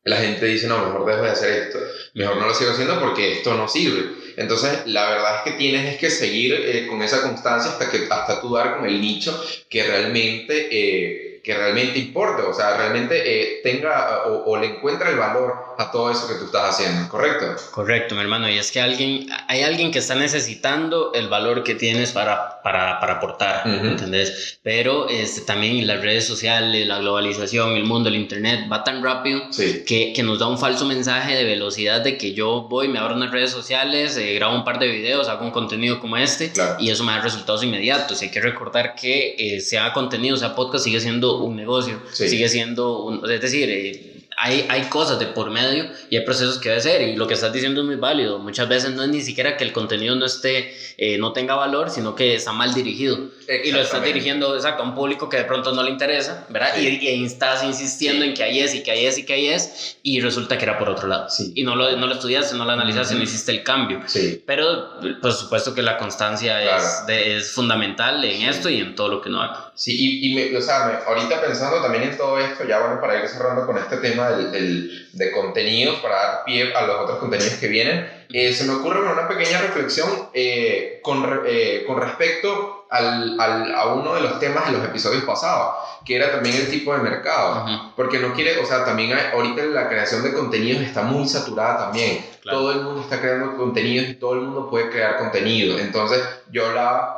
la 0.06 0.18
gente 0.18 0.46
dice, 0.46 0.68
no, 0.68 0.86
mejor 0.86 1.04
dejo 1.04 1.22
de 1.22 1.30
hacer 1.30 1.62
esto, 1.64 1.80
mejor 2.14 2.36
no 2.36 2.46
lo 2.46 2.54
sigo 2.54 2.70
haciendo 2.70 3.00
porque 3.00 3.32
esto 3.32 3.54
no 3.54 3.66
sirve. 3.66 4.04
Entonces, 4.36 4.86
la 4.86 5.10
verdad 5.10 5.36
es 5.38 5.42
que 5.52 5.58
tienes 5.58 5.94
es 5.94 5.98
que 5.98 6.10
seguir 6.10 6.54
eh, 6.54 6.86
con 6.88 7.02
esa 7.02 7.22
constancia 7.22 7.72
hasta, 7.72 7.90
que, 7.90 8.06
hasta 8.08 8.40
tú 8.40 8.54
dar 8.54 8.78
con 8.78 8.86
el 8.86 9.00
nicho 9.00 9.38
que 9.68 9.82
realmente... 9.82 10.68
Eh, 10.70 11.25
que 11.46 11.54
realmente 11.54 12.00
importe, 12.00 12.42
o 12.42 12.52
sea, 12.52 12.76
realmente 12.76 13.22
eh, 13.24 13.60
tenga 13.62 14.24
o, 14.26 14.56
le 14.56 14.66
encuentre 14.66 15.10
el 15.10 15.16
valor 15.16 15.54
a 15.78 15.92
todo 15.92 16.10
eso 16.10 16.26
que 16.26 16.34
tú 16.34 16.46
estás 16.46 16.70
haciendo, 16.70 17.08
¿correcto? 17.08 17.54
Correcto, 17.70 18.16
mi 18.16 18.22
hermano, 18.22 18.50
y 18.50 18.58
es 18.58 18.72
que 18.72 18.80
alguien, 18.80 19.28
hay 19.46 19.62
alguien 19.62 19.92
que 19.92 20.00
está 20.00 20.16
necesitando 20.16 21.12
el 21.14 21.28
valor 21.28 21.62
que 21.62 21.76
tienes 21.76 22.10
para, 22.10 22.60
para, 22.62 22.98
para 22.98 23.12
aportar, 23.12 23.62
¿entendés? 23.64 24.58
Pero 24.64 25.08
este, 25.08 25.42
también 25.42 25.86
las 25.86 26.02
redes 26.02 26.26
sociales, 26.26 26.84
la 26.84 26.98
globalización, 26.98 27.76
el 27.76 27.84
mundo, 27.84 28.08
el 28.08 28.16
internet 28.16 28.66
va 28.72 28.82
tan 28.82 29.00
rápido 29.00 29.42
que, 29.86 30.12
que, 30.12 30.22
nos 30.24 30.40
da 30.40 30.48
un 30.48 30.58
falso 30.58 30.84
mensaje 30.84 31.36
de 31.36 31.44
velocidad 31.44 32.00
de 32.00 32.18
que 32.18 32.34
yo 32.34 32.62
voy, 32.62 32.88
me 32.88 32.98
abro 32.98 33.14
unas 33.14 33.30
redes 33.30 33.52
sociales, 33.52 34.16
eh, 34.16 34.34
grabo 34.34 34.56
un 34.56 34.64
par 34.64 34.80
de 34.80 34.88
videos, 34.88 35.28
hago 35.28 35.44
un 35.44 35.52
contenido 35.52 36.00
como 36.00 36.16
este 36.16 36.52
y 36.80 36.90
eso 36.90 37.04
me 37.04 37.12
da 37.12 37.20
resultados 37.20 37.62
inmediatos. 37.62 38.20
Hay 38.20 38.32
que 38.32 38.40
recordar 38.40 38.96
que 38.96 39.36
eh, 39.38 39.60
sea 39.60 39.92
contenido, 39.92 40.36
sea 40.36 40.56
podcast, 40.56 40.82
sigue 40.82 40.98
siendo 40.98 41.35
un 41.38 41.56
negocio, 41.56 42.00
sigue 42.12 42.48
siendo, 42.48 43.04
un, 43.04 43.30
es 43.30 43.40
decir, 43.40 43.68
eh, 43.70 44.16
hay, 44.36 44.66
hay 44.68 44.82
cosas 44.82 45.18
de 45.18 45.26
por 45.26 45.50
medio 45.50 45.86
y 46.10 46.16
hay 46.16 46.24
procesos 46.24 46.58
que 46.58 46.68
debe 46.68 46.80
ser 46.80 47.02
y 47.02 47.16
lo 47.16 47.26
que 47.26 47.34
estás 47.34 47.52
diciendo 47.52 47.80
es 47.80 47.86
muy 47.86 47.96
válido. 47.96 48.38
Muchas 48.38 48.68
veces 48.68 48.90
no 48.90 49.02
es 49.02 49.08
ni 49.08 49.22
siquiera 49.22 49.56
que 49.56 49.64
el 49.64 49.72
contenido 49.72 50.14
no 50.14 50.26
esté, 50.26 50.76
eh, 50.98 51.16
no 51.18 51.32
tenga 51.32 51.54
valor, 51.54 51.88
sino 51.88 52.14
que 52.14 52.34
está 52.34 52.52
mal 52.52 52.74
dirigido 52.74 53.30
y 53.64 53.72
lo 53.72 53.80
estás 53.80 54.04
dirigiendo 54.04 54.54
exacto, 54.54 54.82
a 54.82 54.86
un 54.86 54.94
público 54.94 55.28
que 55.28 55.38
de 55.38 55.44
pronto 55.44 55.72
no 55.72 55.82
le 55.82 55.90
interesa, 55.90 56.46
¿verdad? 56.50 56.76
Y, 56.78 56.86
y, 56.86 57.24
estás 57.24 57.64
insistiendo 57.64 58.24
en 58.24 58.34
que 58.34 58.42
ahí 58.42 58.60
es 58.60 58.74
y 58.74 58.82
que 58.82 58.90
ahí 58.90 59.06
es 59.06 59.16
y 59.16 59.24
que 59.24 59.32
ahí 59.32 59.46
es 59.46 59.96
y 60.02 60.20
resulta 60.20 60.58
que 60.58 60.64
era 60.64 60.78
por 60.78 60.90
otro 60.90 61.08
lado. 61.08 61.28
Y 61.54 61.64
no 61.64 61.74
lo, 61.74 61.96
no 61.96 62.06
lo 62.06 62.14
estudiaste, 62.14 62.56
no 62.56 62.66
lo 62.66 62.72
analizaste, 62.72 63.14
no 63.14 63.22
hiciste 63.22 63.52
el 63.52 63.62
cambio. 63.62 64.02
Pero 64.44 65.00
por 65.22 65.32
supuesto 65.32 65.74
que 65.74 65.82
la 65.82 65.96
constancia 65.96 66.76
es, 66.76 67.04
es 67.08 67.52
fundamental 67.52 68.22
en 68.22 68.42
esto 68.42 68.68
y 68.68 68.80
en 68.80 68.94
todo 68.94 69.08
lo 69.08 69.20
que 69.22 69.30
no 69.30 69.40
haga. 69.40 69.65
Sí, 69.76 69.94
y, 69.94 70.32
y 70.32 70.34
me, 70.34 70.56
o 70.56 70.62
sea, 70.62 71.02
ahorita 71.06 71.42
pensando 71.42 71.82
también 71.82 72.04
en 72.04 72.16
todo 72.16 72.38
esto, 72.38 72.64
ya 72.64 72.80
bueno, 72.80 72.98
para 72.98 73.20
ir 73.20 73.28
cerrando 73.28 73.66
con 73.66 73.76
este 73.76 73.98
tema 73.98 74.30
del, 74.30 74.50
del, 74.50 75.08
de 75.12 75.30
contenidos, 75.32 76.00
para 76.00 76.16
dar 76.16 76.44
pie 76.46 76.74
a 76.74 76.86
los 76.86 77.00
otros 77.00 77.18
contenidos 77.18 77.54
que 77.54 77.68
vienen, 77.68 78.26
eh, 78.30 78.54
se 78.54 78.64
me 78.64 78.72
ocurre 78.72 79.00
una 79.00 79.28
pequeña 79.28 79.60
reflexión 79.60 80.08
eh, 80.32 81.00
con, 81.02 81.42
eh, 81.46 81.84
con 81.86 82.00
respecto 82.00 82.86
al, 82.88 83.38
al, 83.38 83.74
a 83.74 83.94
uno 83.94 84.14
de 84.14 84.22
los 84.22 84.38
temas 84.40 84.66
de 84.66 84.78
los 84.78 84.84
episodios 84.84 85.24
pasados, 85.24 85.74
que 86.06 86.16
era 86.16 86.30
también 86.30 86.56
el 86.56 86.70
tipo 86.70 86.94
de 86.94 87.00
mercado. 87.00 87.66
Porque 87.96 88.18
no 88.18 88.32
quiere, 88.32 88.58
o 88.58 88.64
sea, 88.64 88.84
también 88.84 89.12
hay, 89.12 89.26
ahorita 89.34 89.62
la 89.66 89.88
creación 89.88 90.22
de 90.22 90.32
contenidos 90.32 90.82
está 90.82 91.02
muy 91.02 91.28
saturada 91.28 91.78
también. 91.78 92.24
Todo 92.42 92.72
el 92.72 92.80
mundo 92.80 93.02
está 93.02 93.20
creando 93.20 93.56
contenidos 93.56 94.08
y 94.08 94.14
todo 94.14 94.34
el 94.34 94.40
mundo 94.40 94.70
puede 94.70 94.88
crear 94.88 95.18
contenido. 95.18 95.78
Entonces, 95.78 96.22
yo 96.50 96.72
la 96.72 97.15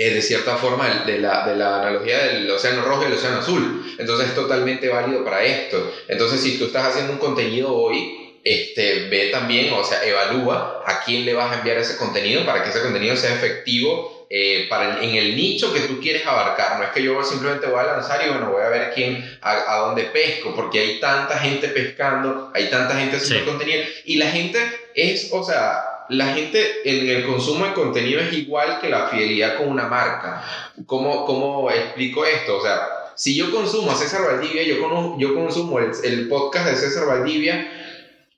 eh, 0.00 0.14
de 0.14 0.22
cierta 0.22 0.56
forma 0.56 1.04
de 1.04 1.18
la, 1.18 1.46
de 1.46 1.56
la 1.56 1.82
analogía 1.82 2.24
del 2.24 2.50
océano 2.50 2.80
rojo 2.80 3.02
y 3.02 3.08
el 3.08 3.12
océano 3.12 3.40
azul. 3.40 3.94
Entonces 3.98 4.28
es 4.28 4.34
totalmente 4.34 4.88
válido 4.88 5.22
para 5.22 5.44
esto. 5.44 5.92
Entonces 6.08 6.40
si 6.40 6.56
tú 6.56 6.64
estás 6.64 6.86
haciendo 6.86 7.12
un 7.12 7.18
contenido 7.18 7.70
hoy, 7.74 8.38
este, 8.42 9.10
ve 9.10 9.28
también, 9.30 9.70
o 9.74 9.84
sea, 9.84 10.02
evalúa 10.02 10.82
a 10.86 11.04
quién 11.04 11.26
le 11.26 11.34
vas 11.34 11.52
a 11.52 11.58
enviar 11.58 11.76
ese 11.76 11.98
contenido 11.98 12.46
para 12.46 12.64
que 12.64 12.70
ese 12.70 12.80
contenido 12.80 13.14
sea 13.14 13.34
efectivo 13.34 14.26
eh, 14.30 14.68
para 14.70 15.02
en 15.02 15.16
el 15.16 15.36
nicho 15.36 15.70
que 15.74 15.80
tú 15.80 16.00
quieres 16.00 16.26
abarcar. 16.26 16.78
No 16.78 16.84
es 16.84 16.92
que 16.92 17.02
yo 17.02 17.22
simplemente 17.22 17.66
voy 17.66 17.80
a 17.80 17.96
lanzar 17.96 18.24
y 18.24 18.30
bueno, 18.30 18.52
voy 18.52 18.62
a 18.62 18.70
ver 18.70 18.92
quién, 18.94 19.38
a, 19.42 19.74
a 19.74 19.78
dónde 19.80 20.04
pesco, 20.04 20.54
porque 20.56 20.78
hay 20.78 20.98
tanta 20.98 21.36
gente 21.36 21.68
pescando, 21.68 22.50
hay 22.54 22.70
tanta 22.70 22.98
gente 22.98 23.18
haciendo 23.18 23.50
contenido 23.50 23.82
y 24.06 24.16
la 24.16 24.30
gente 24.30 24.60
es, 24.94 25.28
o 25.30 25.44
sea, 25.44 25.89
la 26.10 26.34
gente 26.34 26.60
en 26.84 27.08
el 27.08 27.26
consumo 27.26 27.64
de 27.64 27.72
contenido 27.72 28.20
es 28.20 28.32
igual 28.32 28.80
que 28.80 28.88
la 28.88 29.08
fidelidad 29.08 29.56
con 29.56 29.68
una 29.68 29.86
marca. 29.86 30.44
¿Cómo, 30.86 31.24
cómo 31.24 31.70
explico 31.70 32.24
esto? 32.26 32.58
O 32.58 32.62
sea, 32.62 32.80
si 33.14 33.36
yo 33.36 33.50
consumo 33.50 33.92
a 33.92 33.94
César 33.94 34.24
Valdivia, 34.24 34.62
yo, 34.64 35.16
yo 35.18 35.34
consumo 35.34 35.78
el, 35.78 35.92
el, 36.04 36.28
podcast 36.28 36.66
de 36.66 36.76
César 36.76 37.06
Valdivia, 37.06 37.70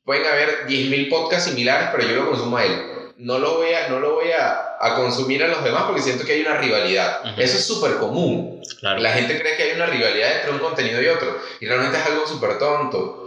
pueden 0.04 0.26
haber 0.26 0.66
10.000 0.66 1.08
podcasts 1.08 1.48
similares, 1.48 1.88
pero 1.92 2.06
yo 2.06 2.16
lo 2.16 2.30
consumo 2.30 2.56
a 2.56 2.64
él. 2.64 2.88
No 3.16 3.38
lo 3.38 3.56
voy 3.58 3.72
a, 3.72 3.88
no 3.88 4.00
lo 4.00 4.14
voy 4.14 4.32
a, 4.32 4.76
a 4.80 4.94
consumir 4.96 5.44
a 5.44 5.48
los 5.48 5.62
demás 5.62 5.84
porque 5.84 6.02
siento 6.02 6.24
que 6.24 6.32
hay 6.32 6.40
una 6.40 6.56
rivalidad. 6.56 7.20
Eso 7.38 7.56
es 7.56 7.64
súper 7.64 7.98
común. 7.98 8.60
La 8.80 9.12
gente 9.12 9.40
cree 9.40 9.56
que 9.56 9.62
hay 9.62 9.72
una 9.76 9.86
rivalidad 9.86 10.36
entre 10.36 10.50
un 10.50 10.58
contenido 10.58 11.00
y 11.00 11.06
otro, 11.06 11.38
y 11.60 11.66
realmente 11.66 11.98
es 11.98 12.06
algo 12.06 12.26
súper 12.26 12.58
tonto. 12.58 13.21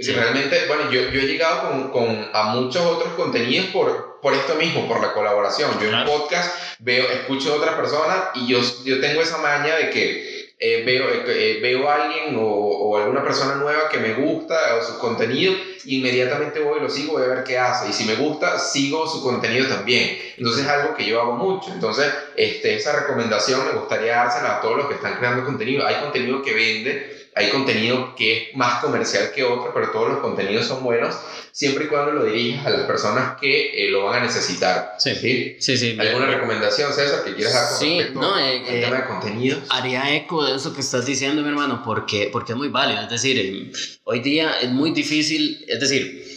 Sí. 0.00 0.12
Realmente, 0.12 0.66
bueno, 0.68 0.90
yo, 0.92 1.10
yo 1.10 1.20
he 1.20 1.26
llegado 1.26 1.68
con, 1.68 1.90
con, 1.90 2.28
a 2.32 2.54
muchos 2.54 2.84
otros 2.86 3.14
contenidos 3.14 3.66
por, 3.70 4.20
por 4.22 4.32
esto 4.32 4.54
mismo, 4.54 4.86
por 4.86 5.00
la 5.00 5.12
colaboración. 5.12 5.70
Yo 5.80 5.88
en 5.88 5.94
un 5.96 6.04
podcast 6.04 6.54
veo, 6.78 7.10
escucho 7.10 7.52
a 7.52 7.56
otras 7.56 7.74
personas 7.74 8.16
y 8.34 8.46
yo, 8.46 8.60
yo 8.84 9.00
tengo 9.00 9.20
esa 9.20 9.38
maña 9.38 9.74
de 9.76 9.90
que 9.90 10.38
eh, 10.60 10.82
veo, 10.84 11.08
eh, 11.08 11.24
eh, 11.26 11.58
veo 11.62 11.88
a 11.88 11.94
alguien 11.94 12.36
o, 12.36 12.42
o, 12.42 12.96
alguna 12.96 13.22
persona 13.22 13.54
nueva 13.54 13.88
que 13.88 13.98
me 13.98 14.14
gusta 14.14 14.76
o 14.76 14.82
su 14.82 14.98
contenido, 14.98 15.54
inmediatamente 15.84 16.58
voy 16.58 16.78
y 16.78 16.82
lo 16.82 16.90
sigo, 16.90 17.12
voy 17.12 17.22
a 17.22 17.28
ver 17.28 17.44
qué 17.44 17.58
hace. 17.58 17.90
Y 17.90 17.92
si 17.92 18.04
me 18.04 18.16
gusta, 18.16 18.58
sigo 18.58 19.06
su 19.06 19.22
contenido 19.22 19.68
también. 19.68 20.18
Entonces 20.36 20.64
es 20.64 20.68
algo 20.68 20.96
que 20.96 21.06
yo 21.06 21.20
hago 21.20 21.34
mucho. 21.34 21.72
Entonces, 21.72 22.12
este, 22.36 22.74
esa 22.74 23.00
recomendación 23.00 23.66
me 23.66 23.78
gustaría 23.78 24.16
dársela 24.16 24.56
a 24.56 24.60
todos 24.60 24.78
los 24.78 24.88
que 24.88 24.94
están 24.94 25.16
creando 25.18 25.44
contenido. 25.44 25.86
Hay 25.86 25.96
contenido 25.96 26.42
que 26.42 26.54
vende 26.54 27.17
hay 27.38 27.50
contenido 27.50 28.16
que 28.16 28.50
es 28.50 28.56
más 28.56 28.82
comercial 28.82 29.30
que 29.32 29.44
otro, 29.44 29.72
pero 29.72 29.92
todos 29.92 30.08
los 30.08 30.18
contenidos 30.18 30.66
son 30.66 30.82
buenos, 30.82 31.14
siempre 31.52 31.84
y 31.84 31.86
cuando 31.86 32.10
lo 32.10 32.24
dirijas 32.24 32.66
a 32.66 32.70
las 32.70 32.80
personas 32.82 33.38
que 33.40 33.84
eh, 33.84 33.90
lo 33.90 34.06
van 34.06 34.22
a 34.22 34.26
necesitar. 34.26 34.96
Sí, 34.98 35.14
sí, 35.14 35.56
sí. 35.60 35.78
sí 35.78 35.96
¿Alguna 35.98 36.26
recomendación, 36.26 36.92
César, 36.92 37.22
que 37.22 37.34
quieras 37.34 37.54
dar 37.54 37.68
con 37.68 37.78
sí, 37.78 38.00
no, 38.12 38.38
eh, 38.38 38.64
al 38.68 38.80
tema 38.80 38.96
de 38.96 39.04
contenido? 39.04 39.58
Haría 39.70 40.16
eco 40.16 40.44
de 40.44 40.56
eso 40.56 40.74
que 40.74 40.80
estás 40.80 41.06
diciendo, 41.06 41.42
mi 41.42 41.48
hermano, 41.48 41.82
porque, 41.84 42.28
porque 42.32 42.52
es 42.52 42.58
muy 42.58 42.68
válido. 42.70 43.02
Es 43.02 43.10
decir, 43.10 43.38
eh, 43.38 43.70
hoy 44.02 44.18
día 44.18 44.56
es 44.60 44.70
muy 44.70 44.90
difícil, 44.90 45.64
es 45.68 45.78
decir, 45.78 46.27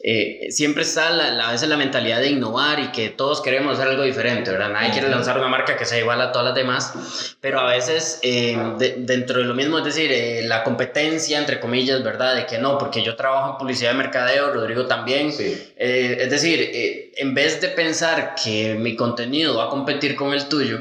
eh, 0.00 0.46
siempre 0.50 0.84
está 0.84 1.10
la, 1.10 1.48
a 1.48 1.50
veces 1.50 1.68
la 1.68 1.76
mentalidad 1.76 2.20
de 2.20 2.28
innovar 2.28 2.78
y 2.78 2.92
que 2.92 3.08
todos 3.08 3.40
queremos 3.40 3.74
hacer 3.74 3.88
algo 3.88 4.04
diferente, 4.04 4.52
¿verdad? 4.52 4.70
Nadie 4.70 4.92
quiere 4.92 5.08
lanzar 5.08 5.38
una 5.38 5.48
marca 5.48 5.76
que 5.76 5.84
sea 5.84 5.98
igual 5.98 6.20
a 6.20 6.30
todas 6.30 6.46
las 6.46 6.54
demás, 6.54 7.36
pero 7.40 7.58
a 7.58 7.66
veces 7.66 8.20
eh, 8.22 8.56
dentro 8.98 9.40
de 9.40 9.44
lo 9.44 9.54
mismo, 9.54 9.78
es 9.78 9.84
decir, 9.84 10.12
eh, 10.12 10.42
la 10.44 10.62
competencia, 10.62 11.36
entre 11.38 11.58
comillas, 11.58 12.04
¿verdad? 12.04 12.36
De 12.36 12.46
que 12.46 12.58
no, 12.58 12.78
porque 12.78 13.02
yo 13.02 13.16
trabajo 13.16 13.52
en 13.52 13.58
publicidad 13.58 13.90
de 13.90 13.98
mercadeo, 13.98 14.52
Rodrigo 14.52 14.86
también. 14.86 15.28
es 15.76 16.30
decir, 16.30 17.10
en 17.16 17.34
vez 17.34 17.60
de 17.60 17.68
pensar 17.68 18.36
que 18.42 18.76
mi 18.78 18.94
contenido 18.94 19.56
va 19.56 19.64
a 19.64 19.68
competir 19.68 20.14
con 20.14 20.32
el 20.32 20.48
tuyo, 20.48 20.78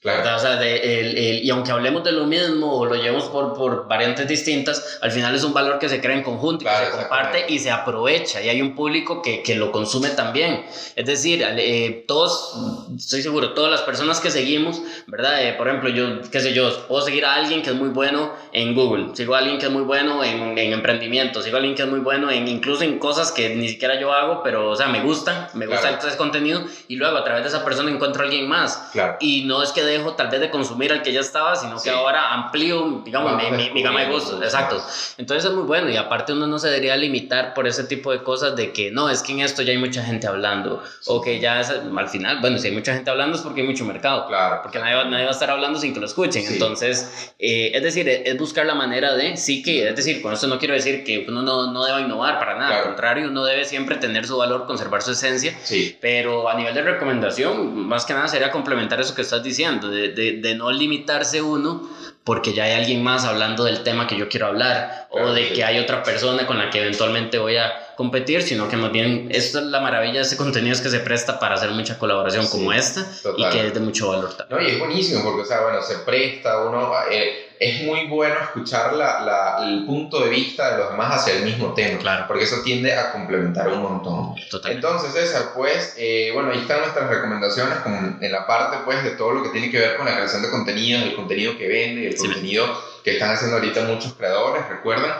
Claro. 0.00 0.34
O 0.34 0.38
sea, 0.38 0.56
de, 0.56 1.00
el, 1.00 1.18
el, 1.18 1.44
y 1.44 1.50
aunque 1.50 1.72
hablemos 1.72 2.02
de 2.02 2.12
lo 2.12 2.26
mismo 2.26 2.72
o 2.74 2.86
lo 2.86 2.94
llevemos 2.94 3.24
por, 3.24 3.52
por 3.52 3.86
variantes 3.86 4.26
distintas, 4.26 4.98
al 5.02 5.12
final 5.12 5.34
es 5.34 5.44
un 5.44 5.52
valor 5.52 5.78
que 5.78 5.90
se 5.90 6.00
crea 6.00 6.16
en 6.16 6.22
conjunto 6.22 6.64
y 6.64 6.68
que 6.68 6.86
se 6.86 6.90
comparte 6.90 7.44
y 7.48 7.58
se 7.58 7.70
aprovecha 7.70 8.40
y 8.40 8.48
hay 8.48 8.62
un 8.62 8.74
público 8.74 9.20
que, 9.20 9.42
que 9.42 9.56
lo 9.56 9.70
consume 9.70 10.08
también. 10.08 10.64
Es 10.96 11.04
decir, 11.04 11.44
eh, 11.44 12.04
todos, 12.08 12.56
estoy 12.96 13.20
seguro, 13.20 13.52
todas 13.52 13.70
las 13.70 13.82
personas 13.82 14.20
que 14.20 14.30
seguimos, 14.30 14.80
¿verdad? 15.06 15.46
Eh, 15.46 15.52
por 15.52 15.68
ejemplo, 15.68 15.90
yo, 15.90 16.22
qué 16.30 16.40
sé 16.40 16.54
yo, 16.54 16.86
puedo 16.86 17.02
seguir 17.02 17.26
a 17.26 17.34
alguien 17.34 17.60
que 17.62 17.68
es 17.68 17.76
muy 17.76 17.90
bueno 17.90 18.32
en 18.52 18.74
Google, 18.74 19.14
sigo 19.14 19.34
a 19.34 19.38
alguien 19.38 19.58
que 19.58 19.66
es 19.66 19.72
muy 19.72 19.82
bueno 19.82 20.24
en, 20.24 20.56
en 20.56 20.72
emprendimiento, 20.72 21.42
sigo 21.42 21.56
a 21.56 21.58
alguien 21.58 21.74
que 21.74 21.82
es 21.82 21.88
muy 21.88 22.00
bueno 22.00 22.30
en 22.30 22.48
incluso 22.48 22.84
en 22.84 22.98
cosas 22.98 23.32
que 23.32 23.54
ni 23.54 23.68
siquiera 23.68 24.00
yo 24.00 24.14
hago, 24.14 24.42
pero, 24.42 24.70
o 24.70 24.76
sea, 24.76 24.88
me 24.88 25.02
gustan, 25.02 25.48
me 25.52 25.66
gusta 25.66 25.90
ese 25.90 26.16
contenido 26.16 26.62
y 26.88 26.96
luego 26.96 27.18
a 27.18 27.24
través 27.24 27.42
de 27.42 27.50
esa 27.50 27.66
persona 27.66 27.90
encuentro 27.90 28.22
a 28.22 28.24
alguien 28.24 28.48
más. 28.48 28.88
Claro. 28.92 29.18
Y 29.20 29.44
no 29.44 29.62
es 29.62 29.72
que 29.72 29.89
dejo 29.90 30.14
tal 30.14 30.28
vez 30.28 30.40
de 30.40 30.50
consumir 30.50 30.92
al 30.92 31.02
que 31.02 31.12
ya 31.12 31.20
estaba, 31.20 31.56
sino 31.56 31.80
que 31.80 31.90
ahora 31.90 32.32
amplío, 32.32 33.02
digamos, 33.04 33.32
mi, 33.36 33.70
mi, 33.70 33.82
gama 33.82 34.00
de 34.00 34.06
gustos. 34.10 34.42
Exacto. 34.42 34.82
Entonces 35.18 35.50
es 35.50 35.56
muy 35.56 35.64
bueno 35.64 35.88
y 35.90 35.96
aparte 35.96 36.32
uno 36.32 36.46
no 36.46 36.58
se 36.58 36.68
debería 36.68 36.96
limitar 36.96 37.54
por 37.54 37.66
ese 37.66 37.84
tipo 37.84 38.12
de 38.12 38.22
cosas 38.22 38.56
de 38.56 38.72
que 38.72 38.90
no, 38.90 39.10
es 39.10 39.22
que 39.22 39.32
en 39.32 39.40
esto 39.40 39.62
ya 39.62 39.72
hay 39.72 39.78
mucha 39.78 40.02
gente 40.02 40.26
hablando 40.26 40.82
o 41.06 41.20
que 41.20 41.40
ya 41.40 41.60
es, 41.60 41.70
al 41.70 42.08
final, 42.08 42.40
bueno, 42.40 42.58
si 42.58 42.68
hay 42.68 42.74
mucha 42.74 42.94
gente 42.94 43.10
hablando 43.10 43.36
es 43.36 43.42
porque 43.42 43.62
hay 43.62 43.66
mucho 43.66 43.84
mercado. 43.84 44.26
Claro. 44.26 44.60
Porque 44.62 44.78
nadie 44.78 44.94
va, 44.94 45.04
nadie 45.04 45.24
va 45.24 45.30
a 45.30 45.34
estar 45.34 45.50
hablando 45.50 45.78
sin 45.78 45.92
que 45.92 46.00
lo 46.00 46.06
escuchen. 46.06 46.44
Entonces, 46.46 47.34
eh, 47.38 47.72
es 47.74 47.82
decir, 47.82 48.08
es 48.08 48.36
buscar 48.38 48.66
la 48.66 48.74
manera 48.74 49.14
de, 49.14 49.36
sí 49.36 49.62
que, 49.62 49.88
es 49.88 49.96
decir, 49.96 50.22
con 50.22 50.32
esto 50.32 50.46
no 50.46 50.58
quiero 50.58 50.74
decir 50.74 51.04
que 51.04 51.24
uno 51.28 51.42
no, 51.42 51.72
no 51.72 51.84
deba 51.84 52.00
innovar 52.00 52.38
para 52.38 52.56
nada, 52.56 52.78
al 52.78 52.84
contrario, 52.84 53.28
uno 53.28 53.44
debe 53.44 53.64
siempre 53.64 53.96
tener 53.96 54.26
su 54.26 54.36
valor, 54.36 54.66
conservar 54.66 55.02
su 55.02 55.12
esencia, 55.12 55.56
sí. 55.62 55.96
pero 56.00 56.48
a 56.48 56.54
nivel 56.54 56.74
de 56.74 56.82
recomendación, 56.82 57.86
más 57.86 58.04
que 58.04 58.14
nada 58.14 58.28
sería 58.28 58.50
complementar 58.50 59.00
eso 59.00 59.14
que 59.14 59.22
estás 59.22 59.42
diciendo, 59.42 59.79
de, 59.88 60.08
de, 60.08 60.54
no 60.54 60.70
limitarse 60.70 61.40
uno 61.40 61.88
porque 62.24 62.52
ya 62.52 62.64
hay 62.64 62.72
alguien 62.72 63.02
más 63.02 63.24
hablando 63.24 63.64
del 63.64 63.82
tema 63.82 64.06
que 64.06 64.16
yo 64.16 64.28
quiero 64.28 64.46
hablar 64.46 65.08
o 65.10 65.32
de 65.32 65.52
que 65.52 65.64
hay 65.64 65.78
otra 65.78 66.02
persona 66.02 66.46
con 66.46 66.58
la 66.58 66.70
que 66.70 66.80
eventualmente 66.82 67.38
voy 67.38 67.56
a 67.56 67.72
competir, 68.00 68.42
sino 68.42 68.66
que 68.66 68.78
más 68.78 68.92
bien 68.92 69.28
esto 69.30 69.58
es 69.58 69.66
la 69.66 69.78
maravilla 69.78 70.14
de 70.14 70.22
ese 70.22 70.38
contenido 70.38 70.72
es 70.72 70.80
que 70.80 70.88
se 70.88 71.00
presta 71.00 71.38
para 71.38 71.56
hacer 71.56 71.68
mucha 71.72 71.98
colaboración 71.98 72.48
como 72.48 72.72
esta 72.72 73.04
y 73.36 73.46
que 73.50 73.66
es 73.66 73.74
de 73.74 73.80
mucho 73.80 74.08
valor 74.08 74.32
también. 74.32 74.58
No, 74.58 74.66
y 74.66 74.70
es 74.72 74.78
buenísimo 74.78 75.22
porque, 75.22 75.42
o 75.42 75.44
sea, 75.44 75.60
bueno, 75.60 75.82
se 75.82 75.96
presta, 75.98 76.64
uno... 76.64 76.92
Eh, 77.10 77.48
es 77.60 77.82
muy 77.82 78.06
bueno 78.06 78.36
escuchar 78.42 78.94
la, 78.94 79.20
la, 79.20 79.68
el 79.68 79.84
punto 79.84 80.24
de 80.24 80.30
vista 80.30 80.70
de 80.72 80.78
los 80.78 80.92
demás 80.92 81.20
hacia 81.20 81.34
el 81.34 81.44
mismo 81.44 81.74
tema, 81.74 81.98
claro. 81.98 82.24
porque 82.26 82.44
eso 82.44 82.62
tiende 82.64 82.94
a 82.94 83.12
complementar 83.12 83.68
un 83.68 83.82
montón. 83.82 84.34
Totalmente. 84.50 84.86
Entonces, 84.86 85.12
César, 85.12 85.50
pues, 85.54 85.94
eh, 85.98 86.30
bueno, 86.32 86.52
ahí 86.52 86.60
están 86.60 86.80
nuestras 86.80 87.10
recomendaciones 87.10 87.80
con, 87.80 88.16
en 88.18 88.32
la 88.32 88.46
parte, 88.46 88.78
pues, 88.86 89.04
de 89.04 89.10
todo 89.10 89.32
lo 89.32 89.42
que 89.42 89.50
tiene 89.50 89.70
que 89.70 89.78
ver 89.78 89.98
con 89.98 90.06
la 90.06 90.14
creación 90.14 90.40
de 90.40 90.48
contenido, 90.48 91.02
el 91.02 91.14
contenido 91.14 91.58
que 91.58 91.68
vende, 91.68 92.06
el 92.06 92.16
sí, 92.16 92.28
contenido 92.28 92.64
que 93.04 93.12
están 93.12 93.30
haciendo 93.30 93.56
ahorita 93.56 93.84
muchos 93.84 94.14
creadores, 94.14 94.68
recuerden. 94.68 95.10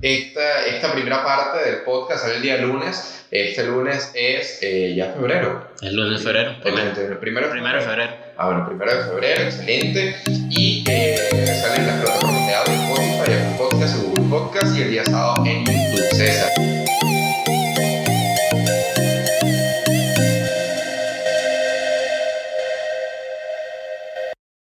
Esta, 0.00 0.66
esta 0.66 0.92
primera 0.92 1.24
parte 1.24 1.64
del 1.64 1.82
podcast 1.82 2.22
sale 2.22 2.36
el 2.36 2.42
día 2.42 2.56
lunes. 2.58 3.26
Este 3.30 3.64
lunes 3.64 4.10
es 4.14 4.58
eh, 4.62 4.94
ya 4.96 5.12
febrero. 5.12 5.68
El 5.82 5.94
lunes 5.94 6.18
de 6.18 6.24
febrero. 6.24 6.50
Excelente. 6.52 7.04
El 7.04 7.18
primero, 7.18 7.50
primero 7.50 7.78
de 7.78 7.84
febrero. 7.84 8.12
Ah, 8.36 8.46
bueno, 8.46 8.66
primero 8.66 8.94
de 8.94 9.02
febrero, 9.02 9.42
excelente. 9.42 10.16
Y 10.50 10.84
eh, 10.88 11.16
salen 11.60 11.86
las 11.86 12.02
plataformas 12.02 12.46
de 12.46 12.54
audio, 12.54 12.74
Spotify, 12.74 13.32
Apple 13.32 13.54
Podcast, 13.58 14.02
Google 14.02 14.24
Podcast 14.30 14.76
y 14.76 14.82
el 14.82 14.90
día 14.90 15.04
sábado 15.04 15.44
en 15.44 15.66
YouTube. 15.66 16.67